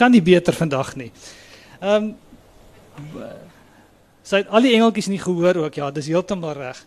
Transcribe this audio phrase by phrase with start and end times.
[0.00, 1.10] kan nie beter vandag nie.
[1.80, 2.14] Ehm um,
[4.22, 6.84] sy het al die engeltjies nie gehoor ook ja, dis heeltemal reg.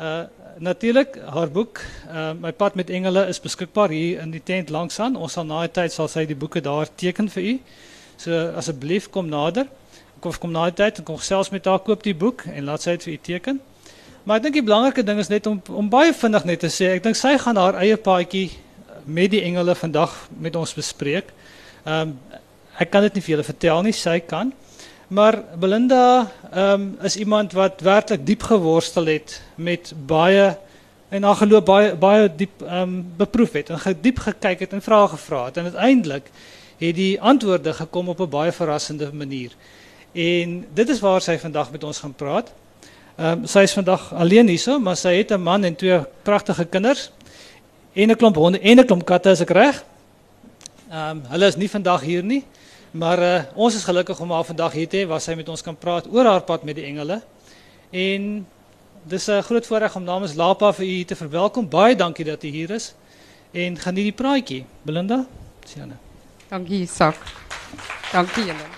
[0.00, 0.22] Uh
[0.62, 4.98] natuurlik haar boek uh my pad met engele is beskikbaar hier in die tent langs
[5.00, 5.16] aan.
[5.16, 7.54] Ons sal na die tyd sal sy die boeke daar teken vir u.
[8.16, 9.66] So asseblief kom nader.
[10.20, 12.84] Kom kom na die tyd en kom gesels met haar koop die boek en laat
[12.84, 13.60] sy dit vir u teken.
[14.24, 16.92] Maar ek dink die belangrike ding is net om om baie vinnig net te sê,
[16.96, 18.50] ek dink sy gaan haar eie paadjie
[19.04, 21.32] met die engele vandag met ons bespreek.
[21.84, 22.18] Um,
[22.78, 24.52] ek kan dit nie vir julle vertel nie, sy kan.
[25.12, 30.54] Maar Belinda um, is iemand wat werklik diep geworstel het met baie
[31.12, 35.10] en haar geloof baie baie diep um, beproef het en diep gekyk het en vrae
[35.12, 36.30] gevra het en uiteindelik
[36.80, 39.50] het die antwoorde gekom op 'n baie verrassende manier.
[40.12, 42.52] En dit is waar sy vandag met ons gaan praat.
[43.16, 46.64] Ehm um, sy is vandag alleen hierso, maar sy het 'n man en twee pragtige
[46.64, 47.10] kinders
[47.92, 49.84] en 'n klomp honde en 'n klomp katte as ek reg.
[50.92, 52.42] Um, hulle is nie vandag hier nie,
[52.92, 55.62] maar uh, ons is gelukkig om haar vandag hier te hê waar sy met ons
[55.64, 57.22] kan praat oor haar pad met die engele.
[57.88, 58.26] En
[59.08, 61.68] dis 'n groot voorreg om namens Lapa vir u te verwelkom.
[61.68, 62.94] Baie dankie dat u hier is.
[63.52, 65.24] En geniet die praatjie, Belinda.
[65.64, 65.96] Siana.
[66.48, 67.16] Dankie, Sak.
[68.12, 68.68] Dankie julle.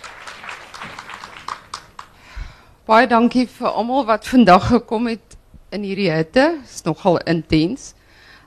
[2.85, 5.37] Baie dankie vir almal wat vandag gekom het
[5.71, 6.61] in hierdie hitte.
[6.63, 7.95] Dit is nogal intens.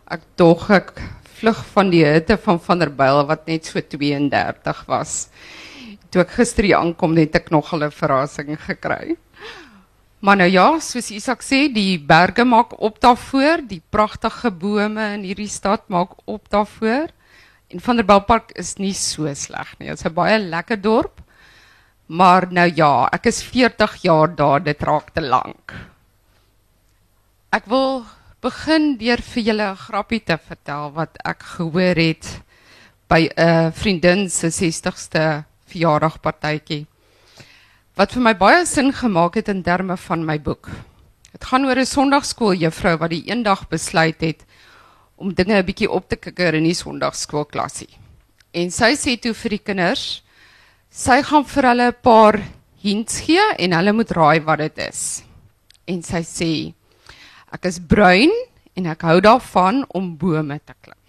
[0.07, 0.93] Ek dog ek
[1.37, 5.29] vlug van die hitte van Vanderbijl wat net so 32 was.
[6.09, 9.17] Toe ek gister hier aankom het ek nog 'n verrassing gekry.
[10.19, 15.23] Maar nou ja, soos Isak sê, die berge maak op daarvoor, die pragtige bome in
[15.23, 17.13] hierdie stad maak op daarvoor.
[17.69, 19.89] En Vanderbijlpark is nie so sleg nie.
[19.89, 21.21] Dit is 'n baie lekker dorp.
[22.07, 25.73] Maar nou ja, ek is 40 jaar daar, dit raak te lank.
[27.51, 28.05] Ek wil
[28.41, 32.41] begin deur vir julle 'n grappie te vertel wat ek gehoor het
[33.09, 36.85] by 'n vriendin se 60ste verjaardagpartytjie.
[37.95, 40.69] Wat vir my baie sin gemaak het in terme van my boek.
[41.31, 44.45] Dit gaan oor 'n sonndagskooljuffrou wat die eendag besluit het
[45.15, 47.89] om dinge 'n bietjie op te kikker in die sonndagskoolklassie.
[48.53, 50.23] En sy sê toe vir die kinders:
[50.89, 52.39] Sy gaan vir hulle 'n paar
[52.81, 55.23] hints gee en hulle moet raai wat dit is.
[55.87, 56.76] En sy sê:
[57.51, 58.33] Ek is bruin
[58.77, 60.99] en ek hou daarvan om bome te klim.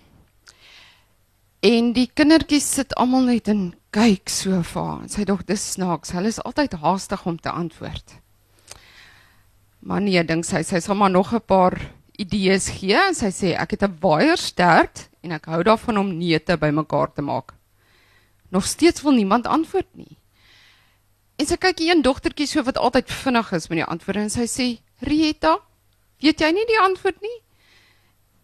[1.66, 5.08] En die kindertjies sit almal net en kyk so vir haar.
[5.10, 6.14] Sy dog dis snaaks.
[6.14, 8.14] Hulle is altyd haastig om te antwoord.
[9.82, 11.74] Maar nee, dink sy, sy sal maar nog 'n paar
[12.18, 16.56] idees gee en sy sê ek het 'n waaierstert en ek hou daarvan om neute
[16.56, 17.54] bymekaar te maak.
[18.50, 20.16] Nog steeds wil niemand antwoord nie.
[21.38, 24.46] En sy kyk een dogtertjie so wat altyd vinnig is met die antwoorde en sy
[24.46, 25.58] sê: "Rieta,
[26.20, 27.38] weet jy nie die antwoord nie?"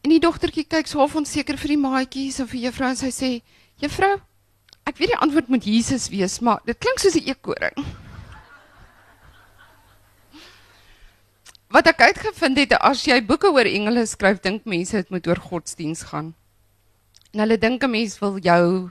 [0.04, 3.10] En die dogtertjie kyk so half onseker vir die maatjies of vir juffrou en sy
[3.10, 3.42] sê:
[3.80, 4.20] "Juffrou,
[4.86, 8.04] ek weet die antwoord moet Jesus wees, maar dit klink soos 'n eekoring."
[11.74, 15.40] Wat ek uitgevind het, as jy boeke oor engele skryf, dink mense dit moet oor
[15.42, 16.34] godsdiens gaan.
[17.32, 18.90] En hulle dink 'n mens wil jou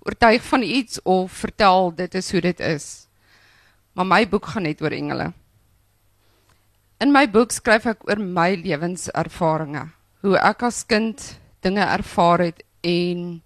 [0.00, 3.08] oortuig van iets of vertel dit is hoe dit is.
[3.92, 5.32] Maar my boek gaan net oor engele.
[6.96, 9.92] In my boek skryf ek oor my lewenservarings,
[10.24, 11.20] hoe ek as kind
[11.60, 13.42] dinge ervaar het en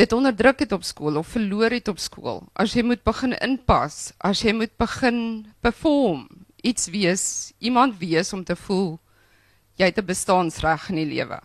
[0.00, 2.40] dit onderdruk het op skool of verloor het op skool.
[2.56, 5.18] As jy moet begin inpas, as jy moet begin
[5.60, 6.24] perform,
[6.64, 8.96] iets wees, iemand wees om te voel
[9.76, 11.40] jy het 'n bestaansreg in die lewe.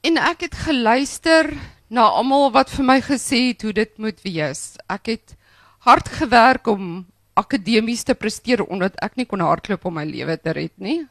[0.00, 1.52] En ek het geluister
[1.88, 4.76] na almal wat vir my gesê het hoe dit moet wees.
[4.88, 5.36] Ek het
[5.80, 7.06] hard gewerk om
[7.38, 11.04] akademies te presteer omdat ek nie kon hardloop om my lewe te red nie.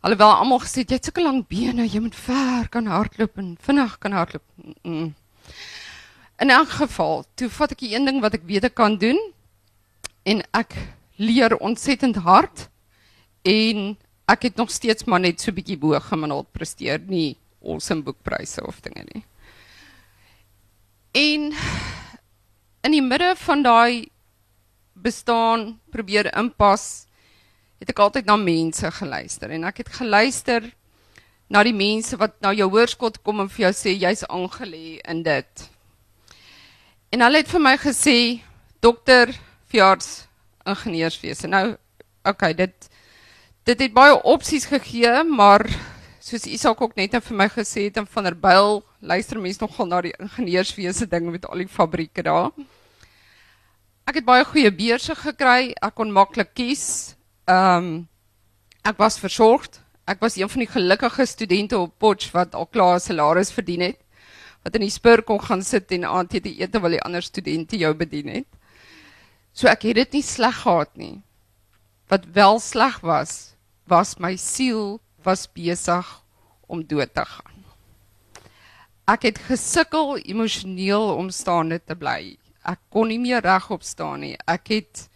[0.00, 3.56] Alhoewel almal gesê het jy het sulke lang bene, jy moet ver kan hardloop en
[3.60, 4.44] vinnig kan hardloop.
[4.86, 5.08] Mm.
[6.38, 9.18] In elk geval, toe vat ek die een ding wat ek weet ek kan doen
[10.28, 10.76] en ek
[11.18, 12.68] leer ontsettend hard
[13.42, 13.96] en
[14.30, 17.34] ek het nog steeds maar net so bietjie bo gemiddeld presteer nie
[17.64, 19.24] awesome boekpryse of dinge nie.
[21.18, 21.50] En
[22.86, 24.06] in die midde van daai
[25.02, 27.06] bestaan probeer inpas
[27.78, 30.66] het ek altyd na mense geluister en ek het geluister
[31.48, 35.22] na die mense wat na jou hoërskool kom en vir jou sê jy's aangelê in
[35.24, 35.68] dit.
[37.12, 38.18] En hulle het vir my gesê
[38.84, 39.32] dokter
[39.72, 40.26] veearts
[40.68, 41.48] ingenieurswese.
[41.48, 41.76] Nou
[42.28, 42.90] okay, dit
[43.68, 45.64] dit het baie opsies gegee, maar
[46.24, 50.14] soos Isak ook net vir my gesê het in Vanderbijl, luister mense nogal na die
[50.18, 52.52] ingenieurswese ding met al die fabrieke daar.
[54.08, 57.14] Ek het baie goeie beurse gekry, ek kon maklik kies.
[57.44, 58.08] Ehm um,
[58.88, 59.82] ek was versorgd.
[60.08, 63.98] Ek was een van die gelukkige studente op Potch wat al klaar salaris verdien het.
[64.68, 67.92] wat in die spur kon gaan sit en aandete eet terwyl die ander studente jou
[67.96, 68.48] bedien het.
[69.56, 71.20] So ek het dit nie sleg gehad nie.
[72.12, 73.54] Wat wel sleg was,
[73.88, 76.06] was my siel was besig
[76.68, 77.54] om dood te gaan.
[79.08, 82.36] Ek het gesukkel emosioneel om staande te bly.
[82.68, 84.36] Ek kon nie meer regop staan nie.
[84.46, 85.06] Ek het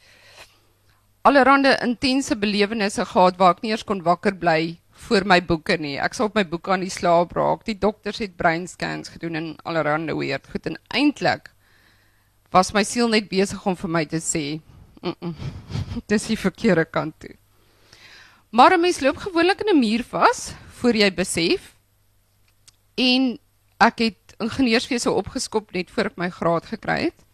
[1.29, 5.97] allerhande intense belewennisse gehad waar ek nie eers kon wakker bly voor my boeke nie.
[6.01, 7.67] Ek sou op my boeke aan die slaap raak.
[7.67, 11.53] Die dokters het brain scans gedoen en allerhande weird goed en eintlik
[12.53, 14.61] was my siel net besig om vir my te sê,
[15.01, 15.35] mm -mm,
[16.13, 17.37] dis die verkeerde kant toe.
[18.51, 21.75] Maar 'n mens loop gewoonlik in 'n muur vas voor jy besef.
[22.95, 23.39] En
[23.79, 27.25] ek het ingenieurswese opgeskop net voor ek my graad gekry het.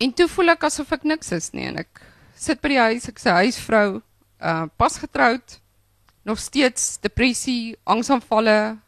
[0.00, 2.00] En toe voel ek asof ek niks is nie en ek
[2.40, 4.00] sit by die huis, ek's 'n huisvrou,
[4.40, 5.60] uh pas getroud,
[6.24, 8.78] nog steeds depressie, angsaanvalle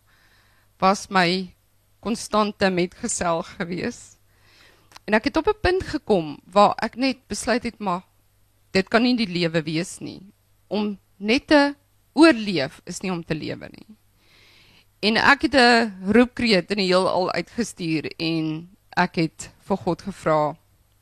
[0.81, 1.53] was my
[2.01, 4.17] konstante metgesel gewees.
[5.07, 8.03] En ek het op 'n punt gekom waar ek net besluit het maar
[8.73, 10.33] dit kan nie die lewe wees nie.
[10.69, 11.75] Om net te
[12.15, 13.87] oorleef is nie om te lewe nie.
[15.03, 20.57] En ek het 'n roepkreet in die heelal uitgestuur en ek het vir God gevra,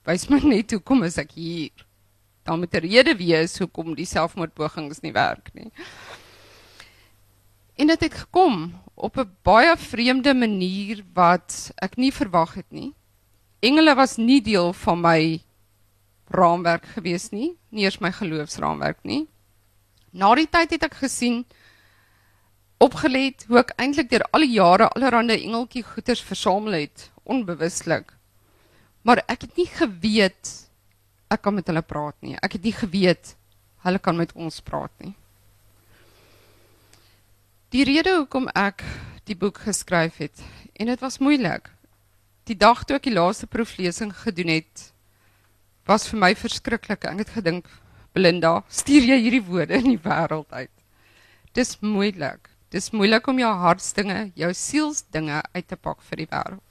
[0.04, 1.86] wys my net hoekom is ek hier?
[2.44, 5.70] Daar moet 'n rede wees hoekom die selfmoordpogings nie werk nie.
[7.76, 12.94] En dit het, gekom op 'n baie vreemde manier wat ek nie verwag het nie.
[13.60, 15.42] Engele was nie deel van my
[16.30, 19.28] raamwerk gewees nie, nie eers my geloofsraamwerk nie.
[20.12, 21.44] Na die tyd het ek gesien
[22.78, 28.19] opgelet hoe ek eintlik deur al die jare allerhande engeltjie goeters versamel het, onbewuslik.
[29.02, 30.56] Maar ek het nie geweet
[31.30, 32.36] ek kan met hulle praat nie.
[32.42, 33.34] Ek het nie geweet
[33.84, 35.14] hulle kan met ons praat nie.
[37.70, 38.82] Die rede hoekom ek
[39.30, 40.42] die boek geskryf het
[40.74, 41.70] en dit was moeilik
[42.50, 44.88] die dag toe ek die laaste proeflesing gedoen het,
[45.86, 47.06] was vir my verskriklik.
[47.06, 47.68] Ek het gedink,
[48.14, 50.72] Belinda, stuur jy hierdie woorde in die wêreld uit?
[51.54, 52.50] Dis moeilik.
[52.70, 56.69] Dis moeilik om jou hartsdinge, jou sielsdinge uit te pak vir die wêreld.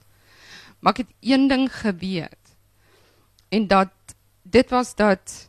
[0.80, 2.54] Maar ek het een ding geweet.
[3.48, 3.92] En dat
[4.42, 5.48] dit was dat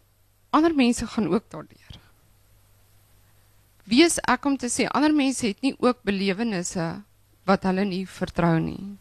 [0.49, 1.99] ander mense gaan ook daardeur.
[3.83, 7.01] Wie is ek om te sê ander mense het nie ook belewennisse
[7.47, 8.97] wat hulle nie vertrou nie?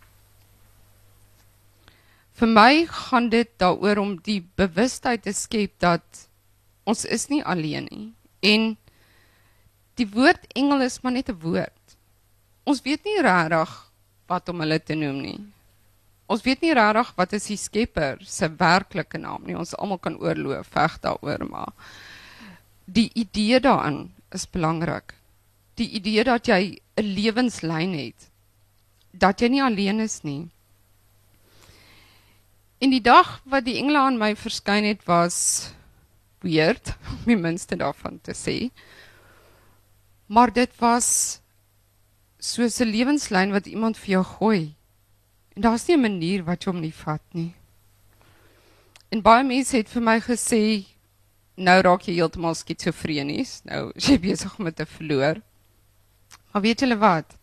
[2.40, 6.24] vir my gaan dit daaroor om die bewustheid te skep dat
[6.88, 8.06] ons is nie alleen nie.
[8.40, 8.72] En
[10.00, 11.96] die woord engel is maar net 'n woord.
[12.64, 13.70] Ons weet nie regtig
[14.26, 15.40] wat om hulle te noem nie.
[16.30, 19.56] Ons weet nie regtig wat is die Skepper se werklike naam nie.
[19.58, 21.72] Ons almal kan oorloof veg daaroor, maar
[22.86, 25.16] die idee daarin is belangrik.
[25.74, 28.30] Die idee dat jy 'n lewenslyn het.
[29.12, 30.48] Dat jy nie alleen is nie.
[32.80, 35.72] En die dag wat die engele aan my verskyn het was
[36.40, 36.94] weird,
[37.26, 38.70] die minste daarvan te sê.
[40.26, 41.40] Maar dit was
[42.38, 44.74] soos 'n lewenslyn wat iemand vir jou gooi.
[45.60, 47.52] En daar's nie 'n manier wat jy hom nie vat nie.
[49.12, 50.86] En baie mense het vir my gesê
[51.56, 53.60] nou raak jy heeltemal skitsofrenies.
[53.64, 55.42] Nou is jy besig om te verloor.
[56.52, 57.36] Maar weet julle wat?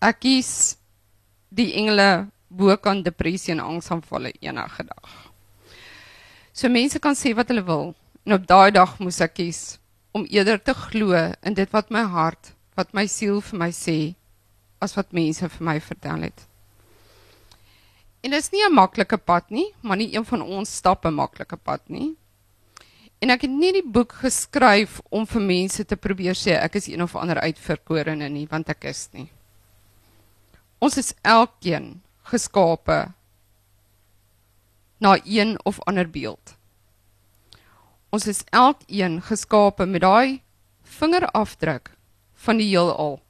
[0.00, 0.76] Ek kies
[1.48, 5.32] die engele bo kan depressie en angsaanvalle enige dag.
[6.52, 7.96] So mense kan sê wat hulle wil
[8.26, 9.78] en op daai dag moes ek kies
[10.12, 14.14] om eerder te glo in dit wat my hart, wat my siel vir my sê
[14.78, 16.48] as wat mense vir my vertel het.
[18.28, 21.14] En dit is nie 'n maklike pad nie, maar nie een van ons stap 'n
[21.14, 22.16] maklike pad nie.
[23.20, 26.88] En ek het nie die boek geskryf om vir mense te probeer sê ek is
[26.88, 29.30] een of ander uitverkorene nie, want ek is nie.
[30.78, 33.14] Ons is elkeen geskape
[35.00, 36.56] na een of ander beeld.
[38.10, 40.42] Ons is elkeen geskape met daai
[40.82, 41.96] vingerafdruk
[42.34, 43.22] van die heelal.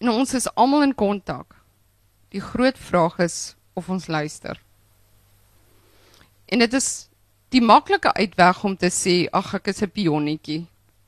[0.00, 1.57] En ons is almal in kontak.
[2.28, 4.60] Die groot vraag is of ons luister.
[6.48, 7.08] En dit is
[7.52, 10.66] die maklike uitweg om te sê ag ek is 'n pionnetjie.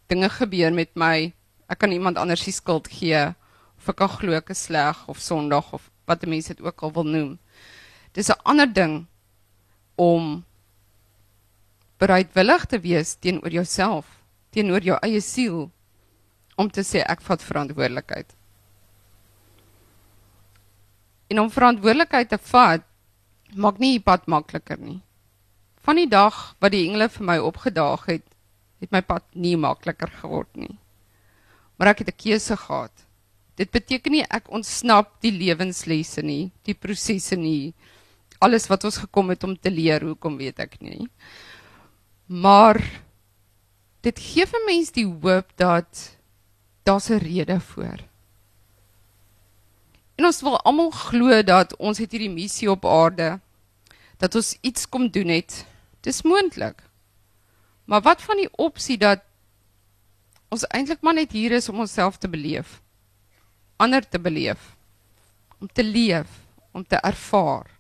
[0.08, 1.32] Dinge gebeur met my.
[1.68, 3.34] Ek kan iemand anders die skuld gee
[3.76, 6.82] of ek kan glo ek is sleg of sondig of wat 'n mens dit ook
[6.82, 7.38] al wil noem.
[8.12, 9.06] Dis 'n ander ding
[9.96, 10.44] om
[11.98, 14.06] bereidwillig te wees teenoor jouself,
[14.50, 15.70] teenoor jou eie siel
[16.56, 18.39] om te sê ek vat verantwoordelikheid.
[21.30, 22.86] En om verantwoordelikheid te vat
[23.54, 25.00] maak nie die pad makliker nie.
[25.82, 28.26] Van die dag wat die engele vir my opgedaag het,
[28.80, 30.78] het my pad nie makliker geword nie.
[31.78, 33.06] Maar ek het 'n keuse gehad
[33.60, 37.74] Dit beteken nie ek ontsnap die lewenslesse nie, die prosesse nie.
[38.40, 41.10] Alles wat ons gekom het om te leer, hoekom weet ek nie.
[42.24, 42.80] Maar
[44.06, 46.06] dit gee vir mense die hoop dat
[46.88, 48.00] daar's 'n rede voor.
[50.20, 53.38] En ons wil almal glo dat ons het hierdie missie op aarde
[54.20, 55.62] dat ons iets kom doen het.
[56.04, 56.82] Dis moontlik.
[57.88, 59.24] Maar wat van die opsie dat
[60.52, 62.82] ons eintlik maar net hier is om onsself te beleef?
[63.80, 64.74] Ander te beleef.
[65.56, 66.28] Om te leef,
[66.76, 67.72] om te ervaar.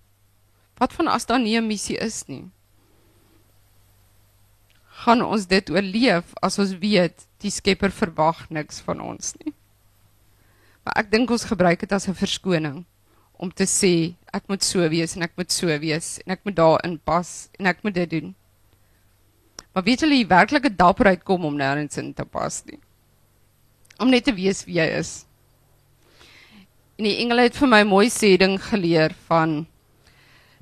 [0.80, 2.48] Wat van as daar nie 'n missie is nie?
[5.04, 9.52] Gaan ons dit oorleef as ons weet die Skepper verwag niks van ons nie?
[10.84, 12.84] Maar ek dink ons gebruik dit as 'n verskoning
[13.40, 16.56] om te sê ek moet so wees en ek moet so wees en ek moet
[16.56, 18.34] daarin pas en ek moet dit doen.
[19.72, 22.78] Maar weet julle die werklike dapperheid kom om nêrens in te pas nie.
[23.98, 25.26] Om net te weet wie jy is.
[26.98, 29.66] En die engele het vir my mooi sê ding geleer van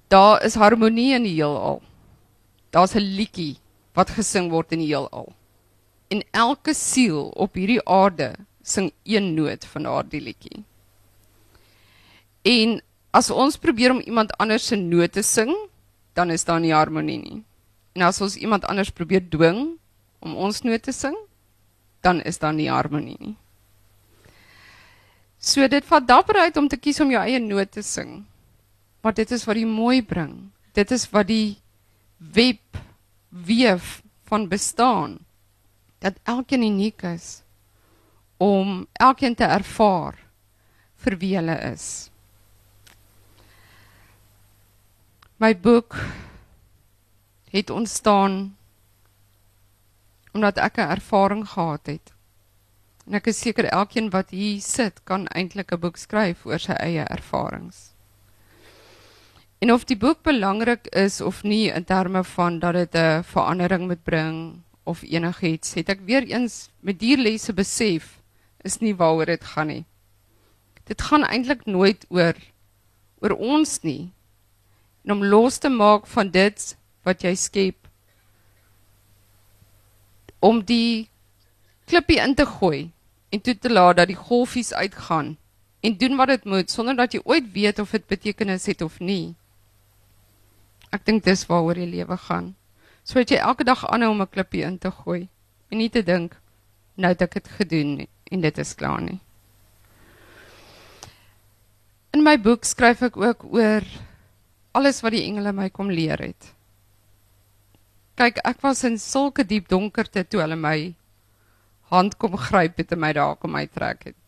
[0.08, 1.82] daar is harmonie in die heelal.
[2.70, 3.56] Daar's 'n liedjie
[3.94, 5.32] wat gesing word in die heelal.
[6.10, 8.34] En elke siel op hierdie aarde
[8.68, 10.62] sing een noot van daardie liedjie.
[12.48, 12.78] En
[13.16, 15.52] as ons probeer om iemand anders se noot te sing,
[16.14, 17.42] dan is daar nie harmonie nie.
[17.96, 19.78] En as ons iemand anders probeer dwing
[20.18, 21.16] om ons noot te sing,
[22.00, 23.36] dan is daar nie harmonie nie.
[25.38, 28.24] So dit vat dapperheid om te kies om jou eie noot te sing.
[29.02, 30.50] Maar dit is wat die mooi bring.
[30.74, 31.58] Dit is wat die
[32.18, 32.80] web
[33.28, 35.18] weef van bestaan
[36.02, 37.42] dat elkeen uniek is
[38.38, 40.14] om elkeen te ervaar
[41.02, 42.10] vir wie hulle is.
[45.38, 45.94] My boek
[47.50, 48.56] het ontstaan
[50.34, 52.12] omdat ek 'n ervaring gehad het.
[53.06, 56.72] En ek is seker elkeen wat hier sit kan eintlik 'n boek skryf oor sy
[56.72, 57.94] eie ervarings.
[59.58, 63.86] En of die boek belangrik is of nie in terme van dat dit 'n verandering
[63.86, 68.17] moet bring of enigiets, het ek weer eens met die lesse besef
[68.68, 69.84] is nie waaroor dit gaan nie.
[70.88, 72.36] Dit gaan eintlik nooit oor
[73.24, 74.12] oor ons nie.
[75.04, 76.64] En om los te maak van dit
[77.08, 77.88] wat jy skep
[80.44, 81.08] om die
[81.90, 82.90] klippie in te gooi
[83.34, 85.34] en toe te laat dat die golfies uitgaan
[85.82, 89.00] en doen wat dit moet sonder dat jy ooit weet of dit betekenis het of
[89.00, 89.34] nie.
[90.94, 92.54] Ek dink dis waaroor die lewe gaan.
[93.04, 95.28] So dat jy elke dag aanhou om 'n klippie in te gooi
[95.70, 96.36] en nie te dink
[96.96, 99.18] nou het ek dit gedoen nie, en dit is klaar nie.
[102.16, 103.84] In my boek skryf ek ook oor
[104.78, 106.52] alles wat die engele my kom leer het.
[108.18, 110.78] Kyk, ek was in sulke diep donkerte toe hulle my
[111.92, 114.18] hand kom gryp het en my daar kom uittrek het.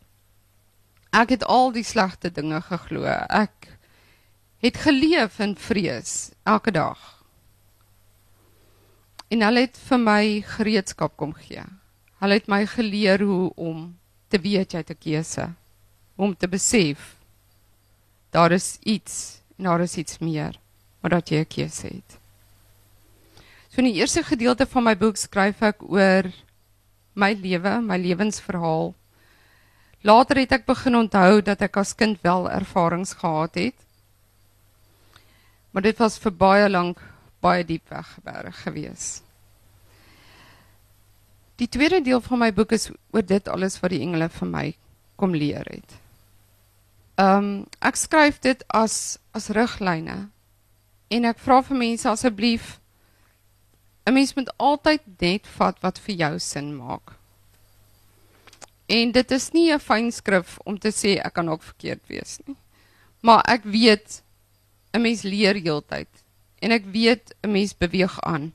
[1.10, 3.02] Ek het al die slegte dinge geglo.
[3.04, 3.72] Ek
[4.62, 7.00] het geleef in vrees elke dag.
[9.30, 10.22] En hulle het vir my
[10.56, 11.64] gereedskap kom gee.
[12.20, 13.86] Hulle het my geleer hoe om
[14.28, 15.46] te weet jy het 'n keuse,
[16.16, 17.16] om te besef
[18.30, 20.58] daar is iets en daar is iets meer,
[21.00, 22.18] maar dat jy 'n keuse het.
[23.70, 26.26] So in die eerste gedeelte van my boek skryf ek oor
[27.14, 28.94] my lewe, my lewensverhaal.
[30.02, 33.74] Later het ek begin onthou dat ek as kind wel ervarings gehad het.
[35.70, 36.98] Maar dit was vir baie lank
[37.40, 39.22] baie diep weggeberg gewees.
[41.60, 44.66] Die tweede deel van my boek is oor dit alles wat die engele vir my
[45.20, 45.96] kom leer het.
[47.20, 47.48] Ehm um,
[47.84, 50.30] ek skryf dit as as riglyne
[51.12, 52.78] en ek vra vir mense asseblief
[54.06, 57.12] 'n mens moet altyd net vat wat vir jou sin maak.
[58.88, 62.40] En dit is nie 'n fyn skrif om te sê ek kan ook verkeerd wees
[62.46, 62.56] nie.
[63.20, 64.22] Maar ek weet
[64.94, 66.08] 'n mens leer heeltyd
[66.62, 68.52] en ek weet 'n mens beweeg aan.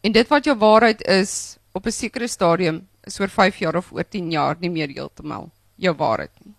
[0.00, 3.92] En dit wat jou waarheid is op 'n sekere stadium is oor 5 jaar of
[3.92, 6.54] oor 10 jaar nie meer heeltemal jou waarheid nie.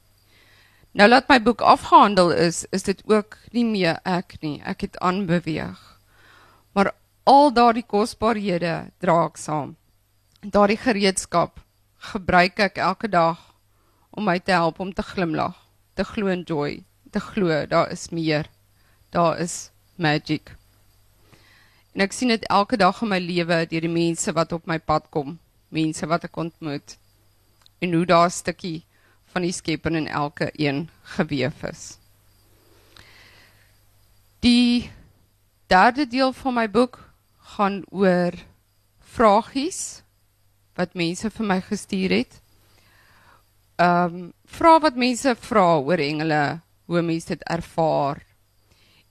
[0.92, 4.62] Nou laat my boek afgehandel is, is dit ook nie meer ek nie.
[4.66, 5.80] Ek het aanbeweeg.
[6.74, 9.76] Maar al daardie kosbarehede dra ek saam.
[10.42, 11.60] Daardie gereedskap
[12.12, 13.38] gebruik ek elke dag
[14.10, 15.56] om my te help om te glimlag,
[15.94, 18.50] te glo in joy, te glo daar is meer.
[19.12, 20.56] Daar is magic.
[21.94, 24.78] En ek sien dit elke dag in my lewe deur die mense wat op my
[24.80, 25.38] pad kom,
[25.70, 26.98] mense wat ek ontmoet.
[27.82, 28.84] En hoe daar 'n stukkie
[29.34, 31.98] van die Skepper in elke een geweef is.
[34.40, 34.92] Die
[35.68, 37.12] derde deel van my boek
[37.58, 38.34] gaan oor
[39.00, 40.04] vragies
[40.76, 42.42] wat mense vir my gestuur het
[43.80, 46.60] Ehm um, vra wat mense vra oor engele,
[46.92, 48.18] hoe mense dit ervaar.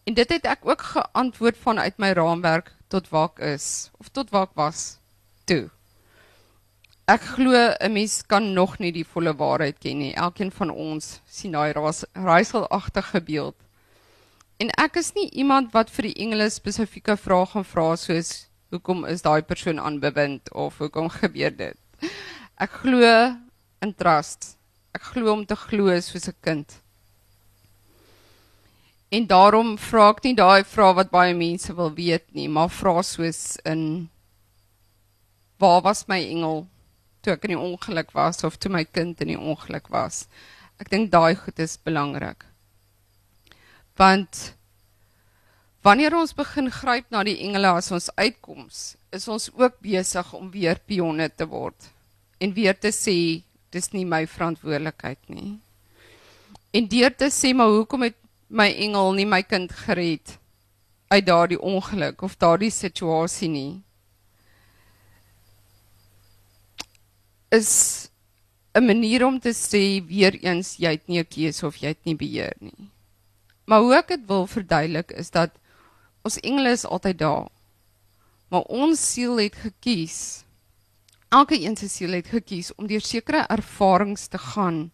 [0.09, 4.31] En dit het ek ook geantwoord vanuit my raamwerk tot waar ek is of tot
[4.33, 4.97] waar ek was
[5.45, 5.69] toe.
[7.05, 10.15] Ek glo 'n mens kan nog nie die volle waarheid ken nie.
[10.15, 13.57] Elkeen van ons sien daai raaiselagtige beeld.
[14.57, 19.05] En ek is nie iemand wat vir die engele spesifieke vrae gaan vra soos hoekom
[19.05, 21.79] is daai persoon aanbewind of hoekom gebeur dit?
[22.57, 23.37] Ek glo
[23.81, 24.57] in trust.
[24.95, 26.81] Ek glo om te glo soos 'n kind.
[29.09, 33.01] En daarom vra ek nie daai vrae wat baie mense wil weet nie, maar vra
[33.07, 34.11] soos in
[35.59, 36.67] waar was my engel
[37.25, 40.27] toe ek in die ongeluk was of toe my kind in die ongeluk was?
[40.79, 42.45] Ek dink daai goed is belangrik.
[43.99, 44.53] Want
[45.83, 50.53] wanneer ons begin gryp na die engele as ons uitkoms, is ons ook besig om
[50.53, 51.89] weer pionne te word
[52.39, 53.41] en weer te sê
[53.75, 55.57] dis nie my verantwoordelikheid nie.
[56.77, 60.39] En deur te sê maar hoekom het my engel nie my kind gered
[61.13, 63.83] uit daardie ongeluk of daardie situasie nie.
[67.53, 68.11] Is
[68.75, 72.05] 'n manier om te sê weer eens jy het nie 'n keuse of jy het
[72.05, 72.91] nie beheer nie.
[73.65, 75.51] Maar hoe ek dit wil verduidelik is dat
[76.23, 77.49] ons engele is altyd daar.
[78.49, 80.45] Maar ons siel het gekies.
[81.29, 84.91] Elke een se siel het gekies om deur sekere ervarings te gaan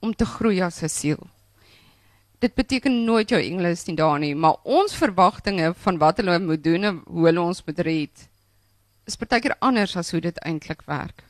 [0.00, 1.28] om te groei as 'n siel
[2.38, 6.38] dit beteken nooit jou engele is nie daar nie, maar ons verwagtinge van wat hulle
[6.38, 8.28] moet doen en hoe hulle ons moet red
[9.08, 11.24] is partykeer anders as hoe dit eintlik werk.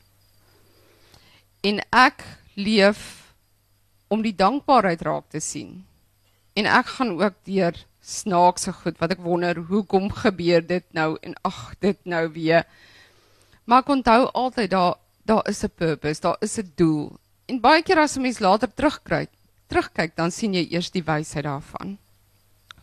[1.63, 2.25] En ek
[2.59, 3.33] leef
[4.11, 5.85] om die dankbaarheid raak te sien.
[6.59, 11.37] En ek gaan ook deur snaakse goed wat ek wonder hoekom gebeur dit nou en
[11.47, 12.65] ag dit nou weer.
[13.69, 14.97] Maar ek onthou altyd daar
[15.29, 17.19] daar is 'n purpose, daar is 'n doel.
[17.47, 19.29] En baie keer as 'n mens later terugkyk,
[19.69, 21.97] terugkyk, dan sien jy eers die wysheid daarvan.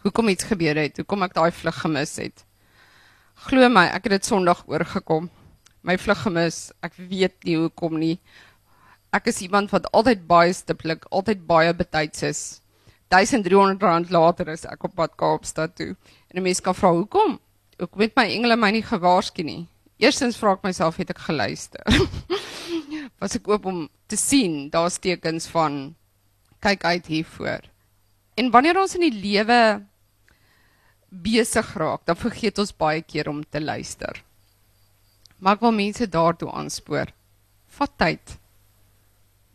[0.06, 2.46] Hoekom iets gebeur het, hoekom ek daai vlug gemis het.
[3.48, 5.30] Glo my, ek het dit Sondag oorgekom.
[5.86, 6.70] My vlug gemis.
[6.86, 8.16] Ek weet nie hoekom nie.
[9.14, 12.42] Ek is iemand wat altyd baie stiptelik, altyd baie betyds is.
[13.14, 15.96] 1300 rand later is ek op pad Kaapstad toe.
[16.32, 17.40] En 'n mens kan vra hoekom?
[17.80, 19.68] Ek weet my engele my nie gewaarsku nie.
[20.00, 21.84] Eerstens vra ek myself het ek geluister.
[23.20, 25.96] Was ek oop om te sien daar's tekens van
[26.66, 27.68] kyk uit hiervoor.
[28.36, 29.60] En wanneer ons in die lewe
[31.10, 34.20] besig raak, dan vergeet ons baie keer om te luister.
[35.40, 37.12] Maar ek wil mense daartoe aanspoor.
[37.78, 38.38] Vat tyd.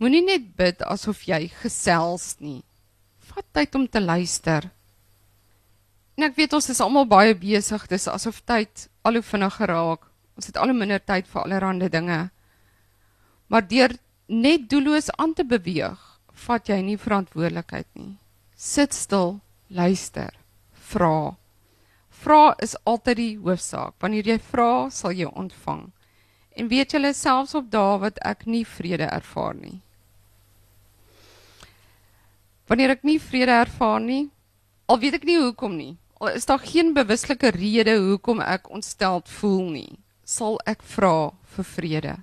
[0.00, 2.60] Moenie net bid asof jy gesels nie.
[3.32, 4.70] Vat tyd om te luister.
[6.16, 10.06] En ek weet ons is almal baie besig, dis asof tyd al hoe vinniger raak.
[10.36, 12.20] Ons het al hoe minder tyd vir allerlei dinge.
[13.48, 13.96] Maar deur
[14.30, 15.98] net doelloos aan te beweeg,
[16.46, 18.16] vat jy nie verantwoordelikheid nie.
[18.56, 20.34] Sit stil, luister,
[20.90, 21.36] vra.
[22.20, 23.94] Vra is altyd die hoofsaak.
[24.02, 25.86] Wanneer jy vra, sal jy ontvang.
[26.56, 29.78] En weet julle selfs op dae wat ek nie vrede ervaar nie.
[32.68, 34.28] Wanneer ek nie vrede ervaar nie,
[34.86, 35.94] al weet ek nie hoekom nie.
[36.20, 41.66] Al is daar geen bewuslike rede hoekom ek ontsteld voel nie, sal ek vra vir
[41.66, 42.14] vrede.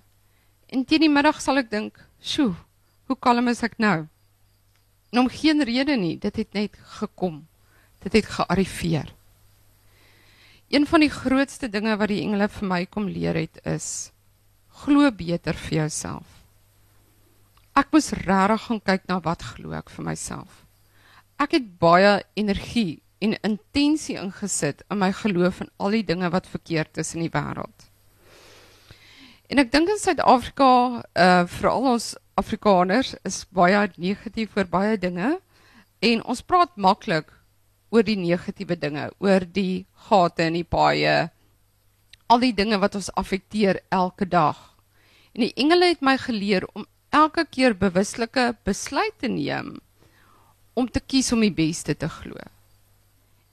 [0.69, 2.55] En teen die middag sal ek dink, "Sjoe,
[3.07, 4.07] Hoe kalm is ek nou?
[5.13, 7.45] En om geen rede nie, dit het net gekom.
[8.03, 9.13] Dit het gearriveer.
[10.67, 14.11] Een van die grootste dinge wat die engele vir my kom leer het is
[14.83, 16.27] glo beter vir jouself.
[17.77, 20.65] Ek moes regtig gaan kyk na wat glo ek vir myself.
[21.39, 26.49] Ek het baie energie en intensie ingesit in my geloof in al die dinge wat
[26.49, 27.87] verkeerd is in die wêreld.
[29.47, 30.69] En ek dink in Suid-Afrika,
[31.15, 35.37] uh veral ons Afrikaners is baie negatief oor baie dinge
[36.05, 37.31] en ons praat maklik
[37.89, 41.29] oor die negatiewe dinge, oor die gate in die paaie,
[42.27, 44.59] al die dinge wat ons affekteer elke dag.
[45.33, 49.77] En die engele het my geleer om elke keer bewuslike besluite te neem
[50.77, 52.37] om te kies om die beste te glo.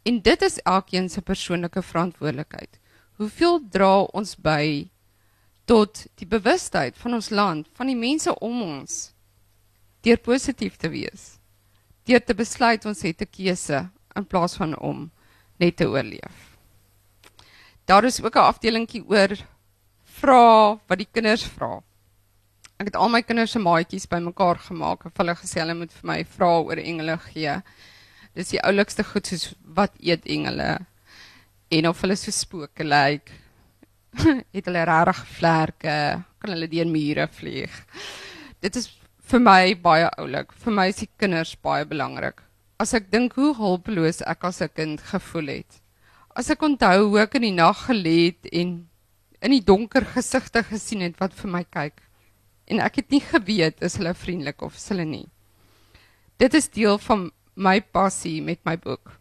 [0.05, 2.77] En dit is elkeen se persoonlike verantwoordelikheid.
[3.17, 4.91] Hoeveel dra ons by
[5.65, 9.15] tot die bewustheid van ons land, van die mense om ons
[10.05, 11.39] deur positief te wees.
[12.05, 15.11] Deur te besluit ons het 'n keuse in plaas van om
[15.59, 16.57] net te oorleef.
[17.87, 19.37] Daar is ook 'n afdelingkie oor
[20.05, 21.83] vra wat die kinders vra.
[22.79, 26.07] Ek het al my kinders se maatjies bymekaar gemaak en hulle gesê hulle moet vir
[26.07, 27.63] my vra oor engele gee.
[28.35, 30.87] Dis die oulikste goed soos wat eet engele
[31.71, 33.29] en of hulle so spooke lyk.
[33.29, 33.44] Like,
[34.55, 35.97] het hulle regtig vlerke,
[36.41, 37.75] kan hulle deur mure vlieg.
[38.63, 38.89] Dit is
[39.31, 40.53] vir my baie oulik.
[40.65, 42.43] Vir my is die kinders baie belangrik.
[42.81, 45.81] As ek dink hoe hulpeloos ek as 'n kind gevoel het.
[46.37, 48.89] As ek onthou hoe ek in die nag gelê het en
[49.41, 52.01] in die donker gesigte gesien het wat vir my kyk
[52.67, 55.29] en ek het nie geweet is hulle vriendelik of is hulle nie.
[56.39, 59.21] Dit is deel van my passie met my boek.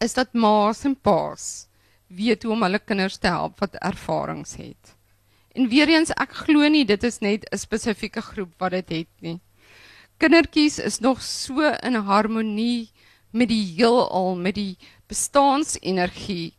[0.00, 1.68] Is dat ma's en pa's
[2.16, 4.96] weet hoe om hulle kinders te help wat ervarings het.
[5.56, 9.12] En weer eens ek glo nie dit is net 'n spesifieke groep wat dit het
[9.20, 9.40] nie.
[10.18, 12.90] Kindertjies is nog so in harmonie
[13.32, 14.76] met die heelal, met die
[15.08, 16.54] bestaansenergie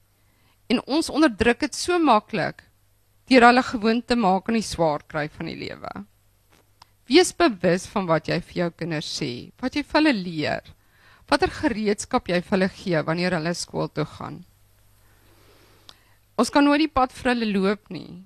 [0.67, 2.63] en ons onderdruk dit so maklik
[3.29, 5.91] deur hulle gewoond te maak aan die swaar kry van die lewe.
[7.07, 10.73] Wees bewus van wat jy vir jou kinders sê, wat jy vir hulle leer,
[11.29, 14.43] watter gereedskap jy vir hulle gee wanneer hulle skool toe gaan.
[16.39, 18.23] Ons kan nooit die pad vir hulle loop nie.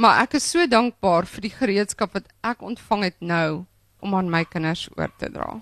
[0.00, 3.64] Maar ek is so dankbaar vir die gereedskap wat ek ontvang het nou
[4.00, 5.58] om aan my kinders oor te dra.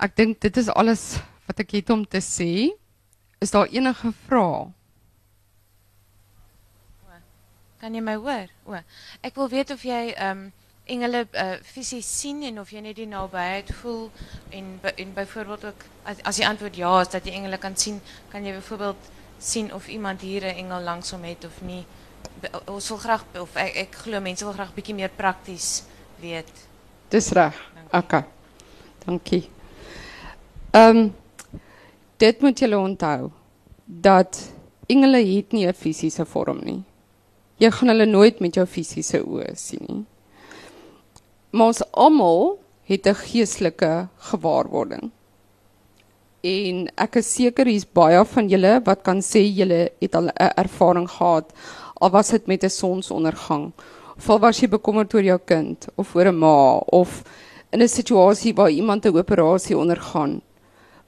[0.00, 2.72] Ek dink dit is alles wat ek het om te sê.
[3.40, 4.66] Is daar enige vrae?
[7.80, 8.48] Kan jy my hoor?
[8.64, 8.78] O,
[9.20, 10.52] ek wil weet of jy ehm um,
[10.86, 14.10] engele uh, fisies sien en of jy net die nabyheid voel
[14.54, 18.00] en en byvoorbeeld ook as as die antwoord ja is dat jy engele kan sien,
[18.30, 21.84] kan jy byvoorbeeld sien of iemand hier 'n engel langs hom het of nie.
[22.66, 25.82] Ons wil graag of ek ek glo mense wil graag bietjie meer prakties
[26.20, 26.52] weet.
[27.08, 27.54] Dis reg.
[27.92, 28.24] OK.
[29.04, 29.50] Dankie.
[30.70, 31.14] Ehm um,
[32.16, 33.30] dit moet julle onthou
[33.84, 34.52] dat
[34.86, 36.82] engele het nie 'n fisiese vorm nie.
[37.56, 40.04] Jy gaan hulle nooit met jou fisiese oë sien nie.
[41.50, 45.10] Maar ons almal het 'n geestelike gewaarwording.
[46.42, 50.52] En ek is seker hier's baie van julle wat kan sê julle het al 'n
[50.56, 51.52] ervaring gehad
[52.00, 53.72] al was dit met 'n sonsondergang
[54.16, 57.22] of al was jy bekommerd oor jou kind of oor 'n ma of
[57.72, 60.42] in 'n situasie waar iemand 'n operasie ondergaan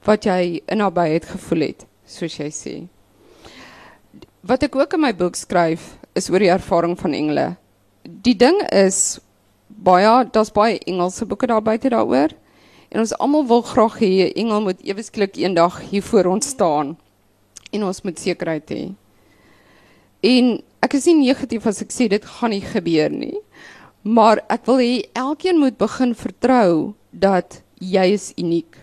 [0.05, 2.87] wat jy in nabyheid gevoel het soos jy sê.
[4.41, 7.55] Wat ek ook in my boek skryf is oor die ervaring van engele.
[8.03, 9.19] Die ding is
[9.69, 12.33] baie daar's baie Engelse boeke daar buite daaroor
[12.89, 16.95] en ons almal wil graag hê engel moet ewesklik eendag hier voor ons staan
[17.71, 18.81] en ons moet sekerheid hê.
[20.25, 23.37] En ek is nie negatief as ek sê dit gaan nie gebeur nie.
[24.01, 28.73] Maar ek wil hê elkeen moet begin vertrou dat jy is uniek.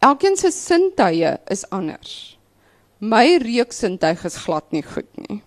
[0.00, 2.38] Elkeen se sintuie is anders.
[3.00, 5.42] My reuksintuig is glad nie goed nie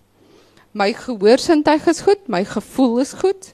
[0.73, 3.53] my gehoorsintuig is goed, my gevoel is goed.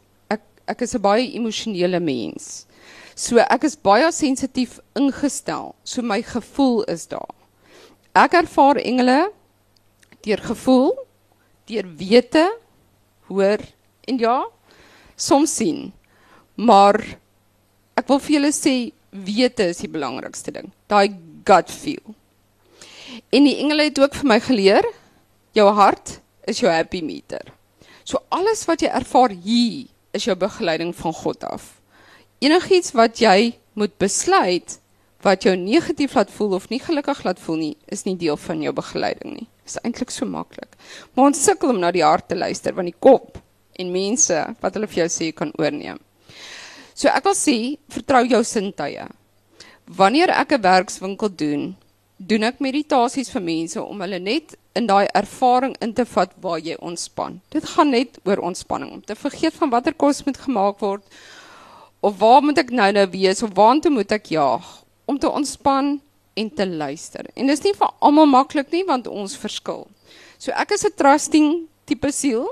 [0.69, 2.67] Ek is 'n baie emosionele mens.
[3.15, 5.75] So ek is baie sensitief ingestel.
[5.83, 7.33] So my gevoel is daar.
[8.15, 9.31] Ek ervaar engele
[10.21, 10.93] deur gevoel,
[11.65, 12.45] deur wete,
[13.27, 13.59] hoor
[14.07, 14.37] en ja,
[15.15, 15.91] soms sien.
[16.55, 16.99] Maar
[17.99, 18.75] ek wil vir julle sê
[19.11, 20.71] wete is die belangrikste ding.
[20.87, 22.15] Daai gut feel.
[23.33, 24.85] En die engele het ook vir my geleer
[25.57, 27.41] jou hart is jou happy meter.
[28.03, 31.79] So alles wat jy ervaar hier is jou begeleiding van God af.
[32.39, 34.79] Enigiets wat jy moet besluit
[35.21, 38.61] wat jou negatief laat voel of nie gelukkig laat voel nie, is nie deel van
[38.63, 39.47] jou begeleiding nie.
[39.65, 40.77] Dit is eintlik so maklik.
[41.13, 43.37] Maar ons sukkel om na die hart te luister want die kop
[43.79, 45.99] en mense wat hulle vir jou sê kan oorneem.
[46.95, 47.57] So ek wil sê,
[47.91, 49.05] vertrou jou sintuie.
[49.99, 51.75] Wanneer ek 'n werkswinkel doen,
[52.17, 56.59] doen ek meditasies vir mense om hulle net in daai ervaring in te vat waar
[56.63, 57.39] jy ontspan.
[57.51, 61.03] Dit gaan net oor ontspanning om te vergeet van watter kos moet gemaak word
[61.99, 64.67] of waar moet ek nou nou wees of waartoe moet ek jaag
[65.09, 65.97] om te ontspan
[66.39, 67.27] en te luister.
[67.35, 69.87] En dis nie vir almal maklik nie want ons verskil.
[70.39, 72.47] So ek is 'n trusting tipe siel,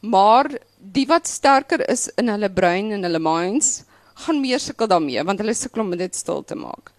[0.00, 0.46] maar
[0.78, 3.82] die wat sterker is in hulle brein en hulle minds
[4.14, 6.92] gaan meer sukkel daarmee want hulle sukkel om dit stil te maak.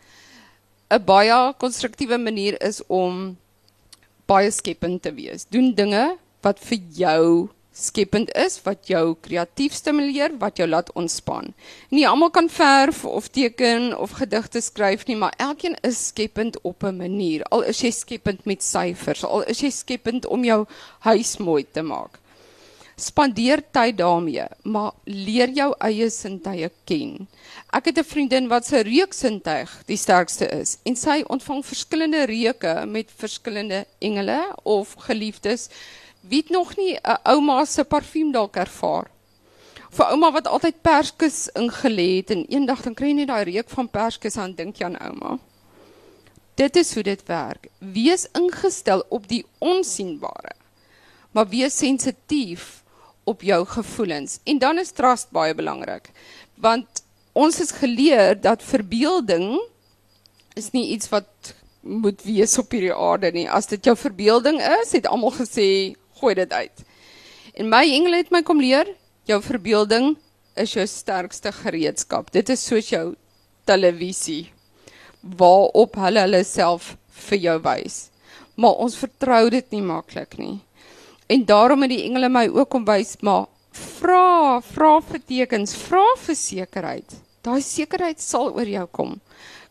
[0.91, 3.37] 'n Baie konstruktiewe manier is om
[4.29, 5.47] baie skepend te wees.
[5.49, 6.03] Doen dinge
[6.45, 7.23] wat vir jou
[7.79, 11.53] skepend is, wat jou kreatief stimuleer, wat jou laat ontspan.
[11.93, 16.83] Nie almal kan verf of teken of gedigte skryf nie, maar elkeen is skepend op
[16.83, 17.43] 'n manier.
[17.51, 20.65] Al is jy skepend met syfers, al is jy skepend om jou
[20.99, 22.19] huis mooi te maak
[22.99, 27.27] spandeer tyd daarmee, maar leer jou eie sintuie ken.
[27.69, 32.85] Ek het 'n vriendin wat se reuksintuig die sterkste is en sy ontvang verskillende reuke
[32.85, 35.69] met verskillende engele of geliefdes.
[36.21, 39.07] Wie het nog nie 'n ouma se parfuum dalk ervaar?
[39.89, 43.69] Vir ouma wat altyd perskes ingelê het en eendag dan kry jy net daai reuk
[43.69, 45.37] van perskes aan dink jy aan ouma.
[46.55, 47.67] Dit is hoe dit werk.
[47.77, 50.55] Wees ingestel op die onsigbare.
[51.31, 52.83] Maar wees sensitief
[53.23, 54.39] op jou gevoelens.
[54.43, 56.11] En dan is trust baie belangrik.
[56.55, 59.59] Want ons is geleer dat verbeelding
[60.59, 63.47] is nie iets wat moet wees op hierdie aarde nie.
[63.49, 66.85] As dit jou verbeelding is, het almal gesê gooi dit uit.
[67.55, 68.89] En my engele het my kom leer,
[69.29, 70.13] jou verbeelding
[70.59, 72.31] is jou sterkste gereedskap.
[72.35, 73.13] Dit is soos jou
[73.69, 74.49] televisie
[75.21, 76.93] waarop hulle hulle self
[77.29, 78.09] vir jou wys.
[78.59, 80.57] Maar ons vertrou dit nie maklik nie.
[81.29, 86.03] En daarom het die engele my ook kom wys, maar vra, vra vir tekens, vra
[86.17, 87.15] vir sekerheid.
[87.45, 89.19] Daai sekerheid sal oor jou kom.